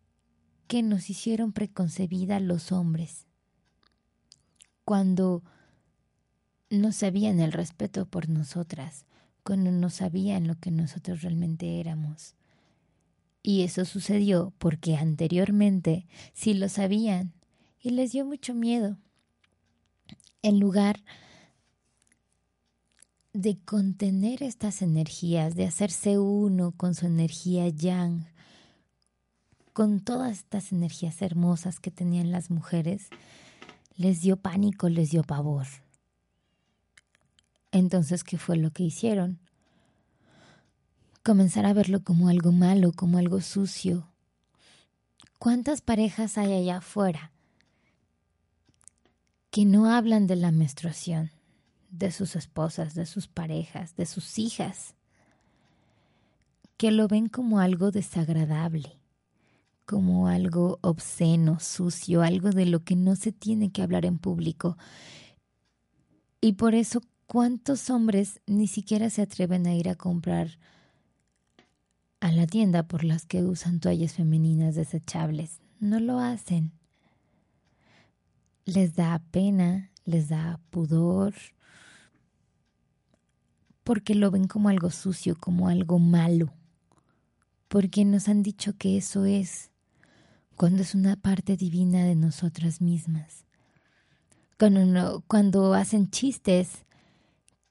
que 0.68 0.84
nos 0.84 1.10
hicieron 1.10 1.54
preconcebida 1.54 2.42
los 2.42 2.74
hombres. 2.74 3.28
Cuando 4.84 5.42
no 6.70 6.92
sabían 6.92 7.40
el 7.40 7.54
respeto 7.54 8.06
por 8.06 8.28
nosotras, 8.28 9.06
cuando 9.44 9.72
no 9.72 9.90
sabían 9.90 10.48
lo 10.48 10.56
que 10.60 10.72
nosotros 10.72 11.22
realmente 11.22 11.80
éramos. 11.80 12.36
Y 13.42 13.64
eso 13.64 13.86
sucedió 13.86 14.54
porque 14.58 14.98
anteriormente 14.98 16.08
sí 16.34 16.54
lo 16.54 16.68
sabían 16.68 17.34
y 17.80 17.92
les 17.92 18.12
dio 18.12 18.26
mucho 18.26 18.54
miedo. 18.54 18.98
En 20.42 20.60
lugar 20.60 20.98
de 20.98 21.29
contener 23.66 24.44
estas 24.44 24.82
energías, 24.82 25.56
de 25.56 25.66
hacerse 25.66 26.20
uno 26.20 26.72
con 26.72 26.96
su 26.96 27.06
energía 27.06 27.68
yang, 27.70 28.28
con 29.74 30.00
todas 30.00 30.40
estas 30.40 30.72
energías 30.72 31.22
hermosas 31.22 31.80
que 31.80 31.92
tenían 31.92 32.32
las 32.32 32.50
mujeres, 32.50 33.08
les 33.96 34.22
dio 34.22 34.38
pánico, 34.38 34.90
les 34.90 35.12
dio 35.12 35.24
pavor. 35.24 35.68
Entonces, 37.72 38.24
¿qué 38.24 38.38
fue 38.38 38.58
lo 38.58 38.72
que 38.72 38.84
hicieron? 38.84 39.40
Comenzar 41.24 41.66
a 41.66 41.74
verlo 41.74 42.04
como 42.04 42.30
algo 42.30 42.52
malo, 42.52 42.92
como 42.94 43.18
algo 43.18 43.42
sucio. 43.42 44.08
¿Cuántas 45.38 45.82
parejas 45.82 46.38
hay 46.38 46.54
allá 46.54 46.78
afuera 46.78 47.32
que 49.52 49.66
no 49.66 49.90
hablan 49.92 50.28
de 50.28 50.36
la 50.36 50.52
menstruación, 50.52 51.32
de 51.90 52.12
sus 52.12 52.36
esposas, 52.36 52.96
de 52.96 53.06
sus 53.06 53.28
parejas, 53.28 53.96
de 53.96 54.06
sus 54.06 54.40
hijas? 54.40 54.96
Que 56.78 56.92
lo 56.92 57.08
ven 57.08 57.28
como 57.28 57.60
algo 57.60 57.92
desagradable, 57.92 58.98
como 59.86 60.28
algo 60.28 60.80
obsceno, 60.82 61.60
sucio, 61.60 62.22
algo 62.22 62.52
de 62.52 62.66
lo 62.66 62.84
que 62.84 62.96
no 62.96 63.16
se 63.16 63.32
tiene 63.32 63.72
que 63.72 63.82
hablar 63.82 64.06
en 64.06 64.18
público. 64.18 64.78
Y 66.42 66.54
por 66.54 66.76
eso 66.76 67.02
¿Cuántos 67.32 67.92
hombres 67.92 68.42
ni 68.48 68.66
siquiera 68.66 69.12
se 69.12 69.22
atreven 69.22 69.68
a 69.68 69.76
ir 69.76 69.88
a 69.88 69.94
comprar 69.94 70.58
a 72.22 72.32
la 72.32 72.48
tienda 72.48 72.88
por 72.88 73.04
las 73.04 73.28
que 73.28 73.44
usan 73.44 73.80
toallas 73.80 74.14
femeninas 74.14 74.74
desechables? 74.74 75.60
No 75.80 76.00
lo 76.00 76.18
hacen. 76.18 76.72
Les 78.66 78.96
da 78.96 79.22
pena, 79.30 79.92
les 80.06 80.30
da 80.30 80.60
pudor, 80.72 81.36
porque 83.90 84.14
lo 84.14 84.30
ven 84.30 84.48
como 84.48 84.70
algo 84.70 84.92
sucio, 84.92 85.36
como 85.36 85.68
algo 85.68 85.98
malo, 85.98 86.54
porque 87.70 88.06
nos 88.06 88.30
han 88.30 88.44
dicho 88.44 88.78
que 88.78 88.98
eso 88.98 89.26
es, 89.26 89.72
cuando 90.56 90.84
es 90.84 90.94
una 90.94 91.16
parte 91.16 91.58
divina 91.58 92.04
de 92.06 92.14
nosotras 92.14 92.82
mismas. 92.82 93.46
Cuando, 94.60 95.24
cuando 95.26 95.74
hacen 95.74 96.12
chistes 96.12 96.86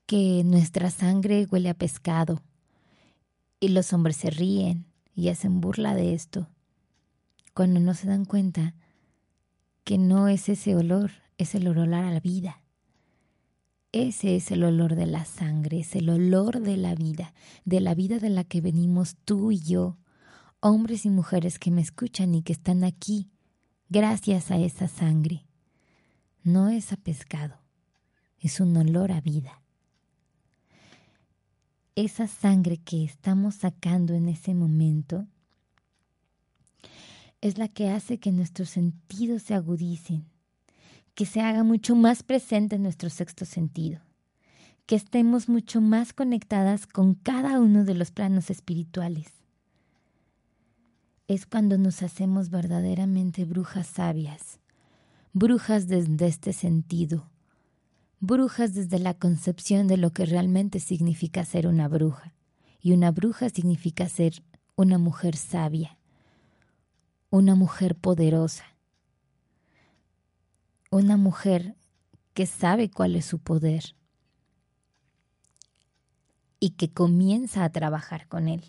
que 0.07 0.43
nuestra 0.45 0.91
sangre 0.91 1.47
huele 1.49 1.69
a 1.69 1.75
pescado. 1.75 2.43
Y 3.61 3.69
los 3.69 3.93
hombres 3.93 4.17
se 4.17 4.31
ríen 4.31 4.87
y 5.15 5.29
hacen 5.29 5.61
burla 5.61 5.95
de 5.95 6.15
esto, 6.15 6.49
cuando 7.55 7.79
no 7.79 7.95
se 7.95 8.09
dan 8.09 8.25
cuenta 8.25 8.75
que 9.85 9.99
no 9.99 10.27
es 10.27 10.49
ese 10.49 10.75
olor, 10.75 11.13
es 11.37 11.55
el 11.55 11.69
olor 11.69 11.95
a 11.95 12.11
la 12.11 12.19
vida. 12.19 12.61
Ese 13.93 14.37
es 14.37 14.51
el 14.51 14.65
olor 14.65 14.95
de 14.95 15.07
la 15.07 15.25
sangre, 15.25 15.81
es 15.81 15.97
el 15.97 16.11
olor 16.11 16.61
de 16.61 16.77
la 16.77 16.95
vida, 16.95 17.33
de 17.65 17.81
la 17.81 17.95
vida 17.95 18.19
de 18.19 18.31
la 18.31 18.45
que 18.45 18.61
venimos 18.61 19.17
tú 19.25 19.51
y 19.51 19.61
yo, 19.61 19.97
hombres 20.61 21.07
y 21.07 21.11
mujeres 21.11 21.59
que 21.59 21.71
me 21.71 21.81
escuchan 21.81 22.35
y 22.35 22.43
que 22.43 22.53
están 22.53 22.85
aquí, 22.85 23.31
gracias 23.89 24.51
a 24.51 24.59
esa 24.59 24.89
sangre. 24.89 25.47
No 26.43 26.69
es 26.69 26.93
a 26.93 26.97
pescado, 26.97 27.61
es 28.39 28.61
un 28.61 28.77
olor 28.77 29.13
a 29.13 29.21
vida 29.21 29.63
esa 32.05 32.29
sangre 32.29 32.77
que 32.77 33.03
estamos 33.03 33.57
sacando 33.57 34.15
en 34.15 34.29
ese 34.29 34.55
momento 34.55 35.27
es 37.41 37.59
la 37.59 37.67
que 37.67 37.89
hace 37.89 38.19
que 38.19 38.31
nuestros 38.31 38.71
sentidos 38.71 39.43
se 39.43 39.55
agudicen, 39.55 40.25
que 41.19 41.27
se 41.27 41.41
haga 41.41 41.65
mucho 41.65 41.97
más 41.97 42.23
presente 42.23 42.79
nuestro 42.79 43.11
sexto 43.11 43.45
sentido, 43.45 43.99
que 44.87 44.95
estemos 44.95 45.49
mucho 45.49 45.81
más 45.81 46.13
conectadas 46.13 46.87
con 46.87 47.15
cada 47.15 47.59
uno 47.59 47.85
de 47.85 47.95
los 47.95 48.13
planos 48.13 48.51
espirituales. 48.51 49.27
Es 51.27 51.45
cuando 51.45 51.77
nos 51.77 52.05
hacemos 52.05 52.51
verdaderamente 52.51 53.45
brujas 53.45 53.89
sabias, 53.89 54.61
brujas 55.33 55.89
desde 55.89 56.29
este 56.29 56.53
sentido, 56.53 57.29
brujas 58.21 58.73
desde 58.73 59.01
la 59.01 59.15
concepción 59.15 59.89
de 59.89 59.97
lo 59.97 60.13
que 60.13 60.25
realmente 60.25 60.79
significa 60.79 61.45
ser 61.45 61.67
una 61.67 61.89
bruja. 61.89 62.33
Y 62.81 62.93
una 62.93 63.11
bruja 63.11 63.51
significa 63.51 64.09
ser 64.09 64.45
una 64.77 64.99
mujer 64.99 65.35
sabia, 65.35 65.99
una 67.29 67.57
mujer 67.57 67.97
poderosa, 67.97 68.78
una 70.91 71.17
mujer 71.17 71.77
que 72.35 72.47
sabe 72.47 72.91
cuál 72.91 73.17
es 73.17 73.25
su 73.25 73.39
poder 73.39 73.95
y 76.61 76.71
que 76.71 76.91
comienza 76.91 77.65
a 77.65 77.71
trabajar 77.71 78.27
con 78.29 78.49
él. 78.49 78.65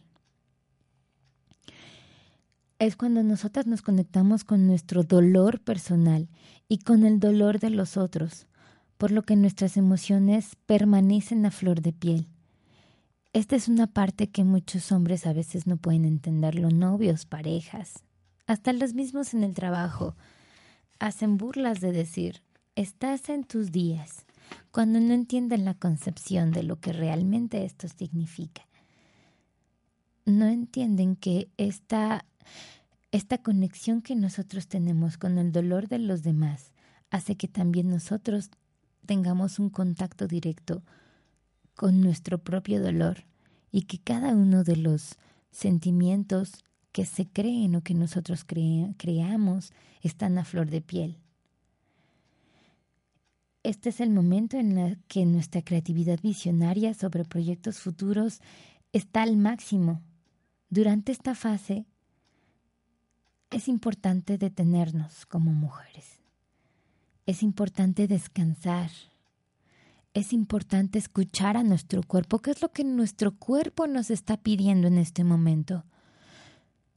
Es 2.78 2.96
cuando 2.96 3.24
nosotras 3.24 3.68
nos 3.68 3.82
conectamos 3.82 4.44
con 4.44 4.66
nuestro 4.66 5.04
dolor 5.04 5.60
personal 5.60 6.30
y 6.68 6.80
con 6.80 7.04
el 7.04 7.20
dolor 7.20 7.60
de 7.60 7.70
los 7.72 7.98
otros, 7.98 8.48
por 8.98 9.12
lo 9.12 9.24
que 9.24 9.36
nuestras 9.36 9.76
emociones 9.76 10.56
permanecen 10.66 11.46
a 11.46 11.52
flor 11.52 11.82
de 11.82 11.94
piel. 11.94 12.28
Esta 13.34 13.56
es 13.56 13.68
una 13.68 13.88
parte 13.88 14.30
que 14.30 14.44
muchos 14.44 14.92
hombres 14.92 15.28
a 15.28 15.34
veces 15.34 15.68
no 15.68 15.78
pueden 15.78 16.06
entenderlo, 16.06 16.70
novios, 16.70 17.26
parejas, 17.26 18.04
hasta 18.48 18.74
los 18.74 18.94
mismos 18.94 19.34
en 19.34 19.44
el 19.44 19.54
trabajo. 19.54 20.16
Hacen 21.00 21.38
burlas 21.38 21.80
de 21.80 21.94
decir, 21.94 22.42
estás 22.76 23.30
en 23.30 23.46
tus 23.46 23.72
días, 23.72 24.26
cuando 24.72 25.00
no 25.00 25.14
entienden 25.14 25.66
la 25.66 25.74
concepción 25.74 26.52
de 26.52 26.64
lo 26.64 26.80
que 26.80 26.92
realmente 26.92 27.64
esto 27.64 27.88
significa. 27.88 28.68
No 30.26 30.46
entienden 30.46 31.16
que 31.16 31.50
esta, 31.58 32.26
esta 33.12 33.38
conexión 33.40 34.02
que 34.02 34.16
nosotros 34.16 34.68
tenemos 34.68 35.18
con 35.18 35.38
el 35.38 35.52
dolor 35.52 35.88
de 35.88 36.00
los 36.00 36.22
demás 36.22 36.72
hace 37.10 37.36
que 37.36 37.48
también 37.48 37.90
nosotros 37.90 38.50
tengamos 39.06 39.58
un 39.58 39.70
contacto 39.70 40.28
directo 40.28 40.84
con 41.76 42.02
nuestro 42.02 42.40
propio 42.40 42.82
dolor 42.82 43.24
y 43.72 43.84
que 43.84 44.00
cada 44.00 44.36
uno 44.36 44.64
de 44.64 44.76
los 44.76 45.18
sentimientos 45.50 46.64
que 47.00 47.06
se 47.06 47.26
creen 47.26 47.78
o 47.78 47.82
que 47.82 47.94
nosotros 47.94 48.44
creamos 48.98 49.72
están 50.02 50.38
a 50.38 50.44
flor 50.44 50.70
de 50.70 50.82
piel. 50.82 51.18
Este 53.64 53.88
es 53.88 54.02
el 54.02 54.10
momento 54.10 54.58
en 54.58 54.78
el 54.78 55.00
que 55.08 55.26
nuestra 55.26 55.62
creatividad 55.62 56.20
visionaria 56.22 56.94
sobre 56.94 57.24
proyectos 57.24 57.80
futuros 57.80 58.42
está 58.92 59.24
al 59.24 59.38
máximo. 59.38 60.02
Durante 60.70 61.14
esta 61.14 61.36
fase 61.36 61.86
es 63.50 63.70
importante 63.70 64.38
detenernos 64.38 65.26
como 65.26 65.54
mujeres 65.54 66.20
es 67.30 67.44
importante 67.44 68.08
descansar. 68.08 68.90
Es 70.16 70.34
importante 70.34 70.98
escuchar 70.98 71.58
a 71.58 71.64
nuestro 71.64 72.02
cuerpo. 72.02 72.40
¿Qué 72.40 72.50
es 72.50 72.62
lo 72.64 72.72
que 72.72 72.84
nuestro 72.84 73.38
cuerpo 73.38 73.86
nos 73.86 74.10
está 74.10 74.38
pidiendo 74.38 74.88
en 74.88 74.98
este 74.98 75.24
momento? 75.24 75.86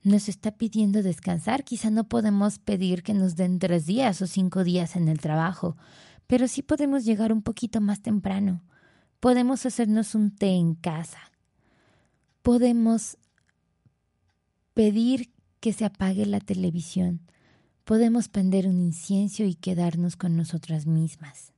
Nos 0.03 0.29
está 0.29 0.53
pidiendo 0.53 1.03
descansar. 1.03 1.65
Quizá 1.65 1.91
no 1.91 2.09
podemos 2.09 2.59
pedir 2.59 3.03
que 3.03 3.15
nos 3.15 3.37
den 3.37 3.59
tres 3.59 3.87
días 3.87 4.21
o 4.23 4.27
cinco 4.27 4.65
días 4.65 4.97
en 4.97 5.09
el 5.09 5.21
trabajo, 5.21 5.77
pero 6.27 6.49
sí 6.49 6.63
podemos 6.63 7.05
llegar 7.05 7.33
un 7.33 7.43
poquito 7.43 7.81
más 7.81 8.03
temprano. 8.03 8.63
Podemos 9.21 9.65
hacernos 9.67 10.15
un 10.15 10.35
té 10.35 10.55
en 10.55 10.75
casa. 10.75 11.21
Podemos 12.43 13.19
pedir 14.75 15.33
que 15.61 15.73
se 15.73 15.85
apague 15.85 16.27
la 16.27 16.41
televisión 16.41 17.21
podemos 17.85 18.29
prender 18.29 18.69
un 18.69 18.81
incienso 18.81 19.43
y 19.43 19.55
quedarnos 19.55 20.17
con 20.17 20.37
nosotras 20.37 20.87
mismas. 20.87 21.53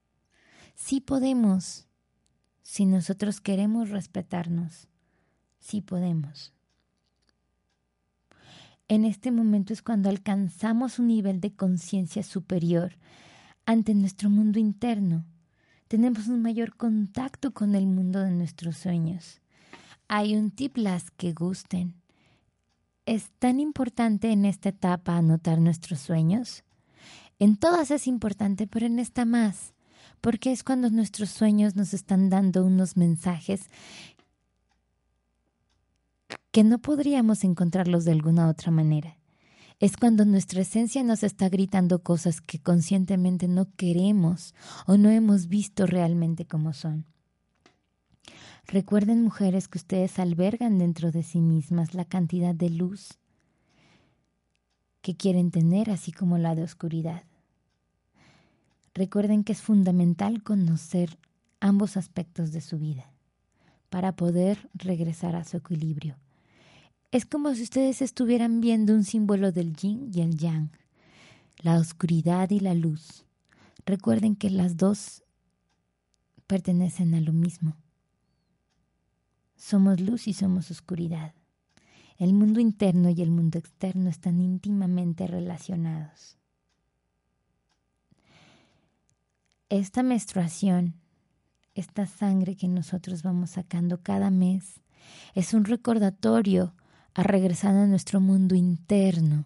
Sí 0.75 1.01
podemos, 1.01 1.87
si 2.63 2.87
nosotros 2.87 3.41
queremos 3.41 3.91
respetarnos, 3.91 4.89
Sí 5.61 5.81
podemos. 5.81 6.53
En 8.89 9.07
este 9.07 9.31
momento 9.31 9.73
es 9.73 9.81
cuando 9.81 10.11
alcanzamos 10.11 10.99
un 10.99 11.07
nivel 11.07 11.41
de 11.41 11.55
conciencia 11.55 12.23
superior 12.23 12.99
ante 13.65 13.95
nuestro 13.95 14.29
mundo 14.29 14.59
interno. 14.59 15.25
Tenemos 15.89 16.29
un 16.29 16.43
mayor 16.43 16.77
contacto 16.77 17.55
con 17.55 17.75
el 17.75 17.87
mundo 17.87 18.21
de 18.21 18.31
nuestros 18.31 18.77
sueños. 18.77 19.41
Hay 20.07 20.37
un 20.37 20.51
tip 20.51 20.77
las 20.77 21.11
que 21.11 21.33
gusten. 21.33 21.95
¿Es 23.07 23.31
tan 23.39 23.59
importante 23.59 24.33
en 24.33 24.45
esta 24.45 24.69
etapa 24.69 25.17
anotar 25.17 25.61
nuestros 25.61 26.01
sueños? 26.01 26.63
En 27.39 27.57
todas 27.57 27.91
es 27.91 28.07
importante, 28.07 28.67
pero 28.67 28.85
en 28.87 28.99
esta 28.99 29.25
más, 29.25 29.73
porque 30.21 30.53
es 30.53 30.63
cuando 30.63 30.91
nuestros 30.91 31.31
sueños 31.31 31.75
nos 31.75 31.95
están 31.95 32.29
dando 32.29 32.65
unos 32.65 32.97
mensajes 32.97 33.69
que 36.55 36.63
no 36.63 36.79
podríamos 36.79 37.43
encontrarlos 37.43 38.05
de 38.05 38.13
alguna 38.13 38.49
otra 38.49 38.71
manera. 38.71 39.19
Es 39.81 39.97
cuando 39.97 40.25
nuestra 40.25 40.61
esencia 40.61 41.03
nos 41.03 41.25
está 41.25 41.49
gritando 41.49 42.05
cosas 42.05 42.41
que 42.41 42.61
conscientemente 42.61 43.49
no 43.49 43.67
queremos 43.75 44.55
o 44.87 44.97
no 44.97 45.11
hemos 45.11 45.49
visto 45.49 45.85
realmente 45.85 46.47
como 46.47 46.73
son. 46.73 47.07
Recuerden, 48.69 49.21
mujeres, 49.21 49.67
que 49.67 49.79
ustedes 49.79 50.21
albergan 50.21 50.79
dentro 50.79 51.11
de 51.11 51.25
sí 51.25 51.41
mismas 51.41 51.93
la 51.93 52.05
cantidad 52.05 52.55
de 52.55 52.71
luz 52.71 53.19
que 55.03 55.17
quieren 55.17 55.51
tener, 55.51 55.91
así 55.91 56.13
como 56.13 56.39
la 56.39 56.55
de 56.55 56.63
oscuridad. 56.63 57.25
Recuerden 58.95 59.43
que 59.43 59.55
es 59.55 59.61
fundamental 59.61 60.45
conocer 60.45 61.19
ambos 61.59 61.97
aspectos 61.97 62.53
de 62.53 62.61
su 62.61 62.79
vida 62.79 63.11
para 63.91 64.15
poder 64.15 64.71
regresar 64.75 65.35
a 65.35 65.43
su 65.43 65.57
equilibrio 65.57 66.17
es 67.15 67.25
como 67.25 67.55
si 67.55 67.63
ustedes 67.63 68.03
estuvieran 68.03 68.61
viendo 68.61 68.93
un 68.93 69.05
símbolo 69.05 69.53
del 69.53 69.77
yin 69.77 70.11
y 70.13 70.21
el 70.21 70.37
yang, 70.37 70.73
la 71.63 71.79
oscuridad 71.79 72.51
y 72.51 72.59
la 72.59 72.75
luz. 72.75 73.25
Recuerden 73.87 74.35
que 74.35 74.51
las 74.51 74.77
dos 74.77 75.23
pertenecen 76.49 77.15
a 77.15 77.21
lo 77.21 77.33
mismo. 77.33 77.77
Somos 79.55 80.01
luz 80.01 80.27
y 80.27 80.33
somos 80.33 80.73
oscuridad. 80.73 81.35
El 82.19 82.35
mundo 82.35 82.59
interno 82.59 83.11
y 83.11 83.23
el 83.23 83.31
mundo 83.31 83.61
externo 83.61 84.11
están 84.11 84.41
íntimamente 84.41 85.29
relacionados. 85.29 86.37
Esta 89.69 90.03
menstruación, 90.03 90.95
esta 91.77 92.09
sangre 92.09 92.57
que 92.57 92.67
nosotros 92.67 93.23
vamos 93.23 93.51
sacando 93.51 94.03
cada 94.03 94.31
mes, 94.31 94.81
es 95.37 95.55
un 95.55 95.65
recordatorio 95.65 96.75
a 97.15 97.23
regresar 97.23 97.77
a 97.77 97.87
nuestro 97.87 98.21
mundo 98.21 98.55
interno. 98.57 99.45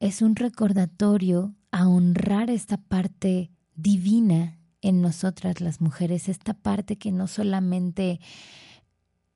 Es 0.00 0.20
un 0.20 0.34
recordatorio 0.34 1.54
a 1.70 1.88
honrar 1.88 2.50
esta 2.50 2.76
parte 2.76 3.50
divina 3.76 4.58
en 4.82 5.00
nosotras 5.00 5.60
las 5.60 5.80
mujeres, 5.80 6.28
esta 6.28 6.54
parte 6.54 6.96
que 6.96 7.12
no 7.12 7.28
solamente 7.28 8.20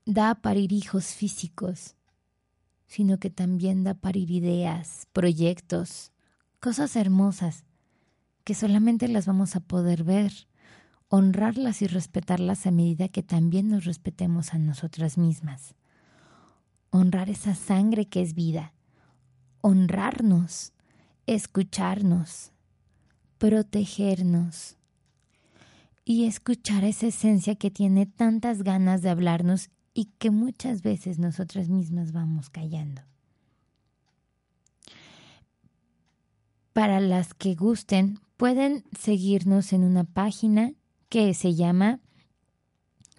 da 0.05 0.29
a 0.29 0.41
parir 0.41 0.73
hijos 0.73 1.07
físicos, 1.07 1.95
sino 2.85 3.17
que 3.17 3.29
también 3.29 3.83
da 3.83 3.91
a 3.91 3.95
parir 3.95 4.29
ideas, 4.29 5.07
proyectos, 5.13 6.11
cosas 6.59 6.95
hermosas 6.95 7.63
que 8.43 8.55
solamente 8.55 9.07
las 9.07 9.25
vamos 9.25 9.55
a 9.55 9.61
poder 9.61 10.03
ver, 10.03 10.33
honrarlas 11.07 11.81
y 11.81 11.87
respetarlas 11.87 12.67
a 12.67 12.71
medida 12.71 13.07
que 13.07 13.23
también 13.23 13.69
nos 13.69 13.85
respetemos 13.85 14.53
a 14.53 14.57
nosotras 14.57 15.17
mismas 15.17 15.75
honrar 16.91 17.29
esa 17.29 17.55
sangre 17.55 18.05
que 18.05 18.21
es 18.21 18.35
vida, 18.35 18.73
honrarnos, 19.61 20.73
escucharnos, 21.25 22.51
protegernos 23.37 24.77
y 26.05 26.25
escuchar 26.25 26.83
esa 26.83 27.07
esencia 27.07 27.55
que 27.55 27.71
tiene 27.71 28.05
tantas 28.05 28.63
ganas 28.63 29.01
de 29.01 29.09
hablarnos 29.09 29.69
y 29.93 30.05
que 30.17 30.29
muchas 30.29 30.81
veces 30.81 31.19
nosotras 31.19 31.69
mismas 31.69 32.11
vamos 32.11 32.49
callando. 32.49 33.01
Para 36.73 36.99
las 36.99 37.33
que 37.33 37.55
gusten, 37.55 38.19
pueden 38.37 38.83
seguirnos 38.97 39.73
en 39.73 39.83
una 39.83 40.03
página 40.03 40.73
que 41.09 41.33
se 41.33 41.53
llama 41.53 41.99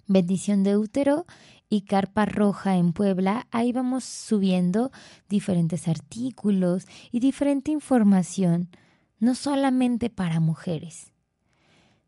Bendición 0.07 0.63
de 0.63 0.77
Útero 0.77 1.25
y 1.73 1.81
Carpa 1.81 2.27
Roja 2.27 2.77
en 2.77 2.93
Puebla, 2.93 3.47
ahí 3.49 3.71
vamos 3.71 4.03
subiendo 4.03 4.91
diferentes 5.27 5.87
artículos 5.87 6.85
y 7.11 7.19
diferente 7.19 7.71
información, 7.71 8.69
no 9.17 9.33
solamente 9.33 10.11
para 10.11 10.39
mujeres, 10.39 11.11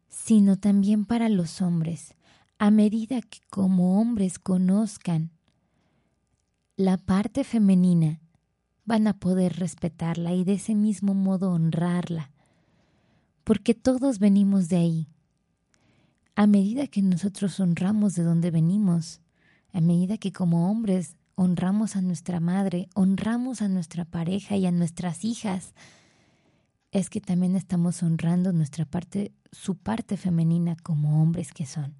sino 0.07 0.59
también 0.59 1.03
para 1.03 1.29
los 1.29 1.63
hombres, 1.63 2.13
a 2.59 2.69
medida 2.69 3.21
que 3.21 3.39
como 3.49 3.99
hombres 3.99 4.37
conozcan 4.37 5.31
la 6.77 6.97
parte 6.97 7.43
femenina, 7.43 8.21
van 8.83 9.07
a 9.07 9.17
poder 9.17 9.57
respetarla 9.57 10.35
y 10.35 10.43
de 10.43 10.53
ese 10.53 10.75
mismo 10.75 11.15
modo 11.15 11.49
honrarla, 11.49 12.29
porque 13.43 13.73
todos 13.73 14.19
venimos 14.19 14.69
de 14.69 14.77
ahí. 14.77 15.07
A 16.35 16.45
medida 16.45 16.85
que 16.85 17.01
nosotros 17.01 17.59
honramos 17.59 18.13
de 18.13 18.21
donde 18.21 18.51
venimos, 18.51 19.21
a 19.75 19.81
medida 19.81 20.17
que 20.17 20.31
como 20.31 20.71
hombres 20.71 21.17
honramos 21.35 21.97
a 21.97 22.01
nuestra 22.01 22.39
madre, 22.39 22.87
honramos 22.95 23.61
a 23.61 23.67
nuestra 23.67 24.05
pareja 24.05 24.55
y 24.55 24.65
a 24.65 24.71
nuestras 24.71 25.25
hijas, 25.25 25.73
es 26.91 27.09
que 27.09 27.19
también 27.19 27.57
estamos 27.57 28.01
honrando 28.01 28.53
nuestra 28.53 28.85
parte, 28.85 29.33
su 29.51 29.75
parte 29.75 30.15
femenina 30.15 30.77
como 30.81 31.21
hombres 31.21 31.51
que 31.51 31.65
son. 31.65 31.93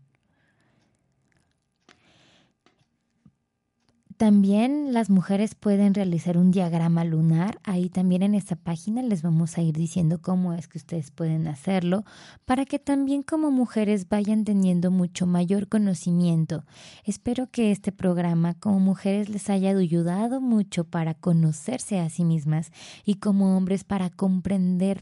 También 4.17 4.93
las 4.93 5.09
mujeres 5.09 5.55
pueden 5.55 5.93
realizar 5.93 6.37
un 6.37 6.49
diagrama 6.49 7.03
lunar. 7.03 7.59
Ahí 7.65 7.89
también 7.89 8.23
en 8.23 8.33
esta 8.33 8.55
página 8.55 9.01
les 9.01 9.21
vamos 9.21 9.57
a 9.57 9.61
ir 9.61 9.75
diciendo 9.75 10.21
cómo 10.21 10.53
es 10.53 10.69
que 10.69 10.77
ustedes 10.77 11.11
pueden 11.11 11.49
hacerlo 11.49 12.05
para 12.45 12.63
que 12.63 12.79
también 12.79 13.23
como 13.23 13.51
mujeres 13.51 14.07
vayan 14.07 14.45
teniendo 14.45 14.89
mucho 14.89 15.27
mayor 15.27 15.67
conocimiento. 15.67 16.63
Espero 17.03 17.47
que 17.51 17.71
este 17.71 17.91
programa 17.91 18.53
como 18.53 18.79
mujeres 18.79 19.27
les 19.27 19.49
haya 19.49 19.71
ayudado 19.71 20.39
mucho 20.39 20.85
para 20.85 21.13
conocerse 21.15 21.99
a 21.99 22.09
sí 22.09 22.23
mismas 22.23 22.71
y 23.03 23.15
como 23.15 23.57
hombres 23.57 23.83
para 23.83 24.09
comprender 24.09 25.01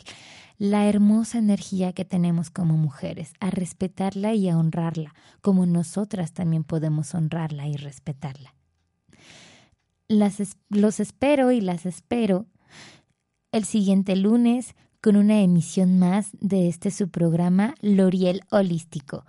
la 0.58 0.88
hermosa 0.88 1.38
energía 1.38 1.94
que 1.94 2.04
tenemos 2.04 2.50
como 2.50 2.78
mujeres, 2.78 3.34
a 3.40 3.52
respetarla 3.52 4.34
y 4.34 4.50
a 4.50 4.58
honrarla, 4.58 5.14
como 5.42 5.68
nosotras 5.68 6.32
también 6.32 6.64
podemos 6.64 7.14
honrarla 7.14 7.68
y 7.68 7.76
respetarla 7.76 8.56
los 10.70 11.00
espero 11.00 11.52
y 11.52 11.62
las 11.62 11.86
espero 11.86 12.46
el 13.52 13.66
siguiente 13.66 14.16
lunes 14.16 14.76
con 15.00 15.16
una 15.16 15.42
emisión 15.42 16.00
más 16.00 16.30
de 16.40 16.68
este 16.68 16.90
su 16.90 17.10
programa 17.10 17.76
L'Oriel 17.82 18.42
Holístico. 18.50 19.26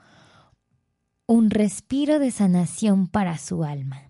Un 1.26 1.51
respiro 1.51 2.18
de 2.18 2.30
sanación 2.30 3.07
para 3.07 3.37
su 3.39 3.64
alma. 3.64 4.03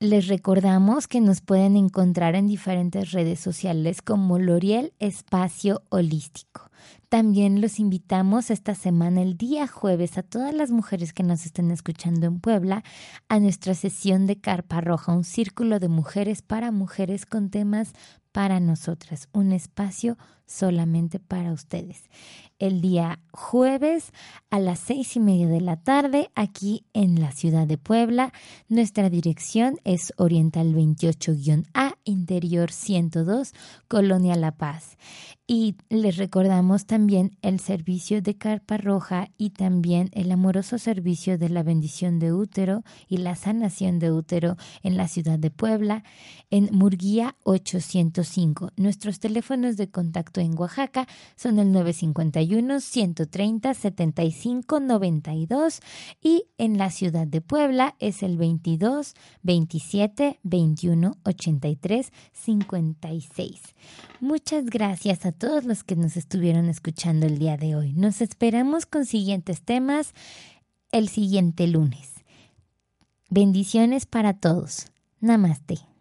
Les 0.00 0.26
recordamos 0.26 1.06
que 1.06 1.20
nos 1.20 1.40
pueden 1.40 1.76
encontrar 1.76 2.34
en 2.34 2.48
diferentes 2.48 3.12
redes 3.12 3.38
sociales 3.38 4.02
como 4.02 4.38
L'Oriel 4.38 4.92
Espacio 4.98 5.82
Holístico. 5.90 6.71
También 7.08 7.60
los 7.60 7.78
invitamos 7.78 8.50
esta 8.50 8.74
semana, 8.74 9.22
el 9.22 9.36
día 9.36 9.66
jueves, 9.66 10.18
a 10.18 10.22
todas 10.22 10.54
las 10.54 10.70
mujeres 10.70 11.12
que 11.12 11.22
nos 11.22 11.44
estén 11.44 11.70
escuchando 11.70 12.26
en 12.26 12.40
Puebla, 12.40 12.84
a 13.28 13.38
nuestra 13.38 13.74
sesión 13.74 14.26
de 14.26 14.40
Carpa 14.40 14.80
Roja, 14.80 15.12
un 15.12 15.24
círculo 15.24 15.78
de 15.78 15.88
mujeres 15.88 16.42
para 16.42 16.70
mujeres 16.70 17.26
con 17.26 17.50
temas 17.50 17.92
para 18.32 18.60
nosotras, 18.60 19.28
un 19.32 19.52
espacio 19.52 20.16
solamente 20.46 21.18
para 21.18 21.52
ustedes. 21.52 22.08
El 22.58 22.80
día 22.80 23.20
jueves 23.32 24.12
a 24.50 24.58
las 24.58 24.78
seis 24.78 25.16
y 25.16 25.20
media 25.20 25.48
de 25.48 25.60
la 25.60 25.76
tarde, 25.76 26.30
aquí 26.34 26.84
en 26.92 27.20
la 27.20 27.32
ciudad 27.32 27.66
de 27.66 27.78
Puebla. 27.78 28.32
Nuestra 28.68 29.10
dirección 29.10 29.78
es 29.84 30.12
Oriental 30.16 30.74
28-A, 30.74 31.98
Interior 32.04 32.70
102, 32.70 33.52
Colonia 33.88 34.36
La 34.36 34.52
Paz. 34.52 34.96
Y 35.54 35.74
les 35.90 36.16
recordamos 36.16 36.86
también 36.86 37.36
el 37.42 37.60
servicio 37.60 38.22
de 38.22 38.38
carpa 38.38 38.78
roja 38.78 39.28
y 39.36 39.50
también 39.50 40.08
el 40.14 40.32
amoroso 40.32 40.78
servicio 40.78 41.36
de 41.36 41.50
la 41.50 41.62
bendición 41.62 42.18
de 42.18 42.32
útero 42.32 42.84
y 43.06 43.18
la 43.18 43.36
sanación 43.36 43.98
de 43.98 44.12
útero 44.12 44.56
en 44.82 44.96
la 44.96 45.08
ciudad 45.08 45.38
de 45.38 45.50
Puebla, 45.50 46.04
en 46.48 46.70
Murguía 46.72 47.36
805. 47.42 48.70
Nuestros 48.76 49.20
teléfonos 49.20 49.76
de 49.76 49.90
contacto 49.90 50.40
en 50.40 50.58
Oaxaca 50.58 51.06
son 51.36 51.58
el 51.58 51.70
951 51.70 52.80
130 52.80 53.74
75 53.74 54.80
92 54.80 55.80
y 56.22 56.44
en 56.56 56.78
la 56.78 56.88
ciudad 56.88 57.26
de 57.26 57.42
Puebla 57.42 57.94
es 57.98 58.22
el 58.22 58.38
22 58.38 59.12
27 59.42 60.40
21 60.44 61.18
83 61.24 62.10
56. 62.32 63.60
Muchas 64.20 64.64
gracias 64.64 65.26
a 65.26 65.32
todos 65.32 65.41
los 65.42 65.82
que 65.82 65.96
nos 65.96 66.16
estuvieron 66.16 66.68
escuchando 66.68 67.26
el 67.26 67.38
día 67.38 67.56
de 67.56 67.74
hoy. 67.74 67.92
Nos 67.94 68.20
esperamos 68.20 68.86
con 68.86 69.04
siguientes 69.06 69.62
temas 69.62 70.14
el 70.92 71.08
siguiente 71.08 71.66
lunes. 71.66 72.12
Bendiciones 73.28 74.06
para 74.06 74.34
todos. 74.34 74.86
Namaste. 75.20 75.91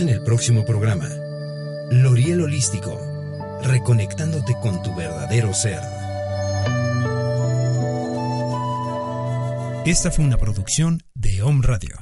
En 0.00 0.08
el 0.08 0.22
próximo 0.22 0.64
programa. 0.64 1.08
Loriel 1.90 2.40
Holístico, 2.40 2.98
reconectándote 3.62 4.54
con 4.62 4.82
tu 4.82 4.94
verdadero 4.94 5.52
ser. 5.52 5.80
Esta 9.84 10.10
fue 10.10 10.24
una 10.24 10.38
producción 10.38 11.02
de 11.14 11.42
Home 11.42 11.66
Radio. 11.66 12.01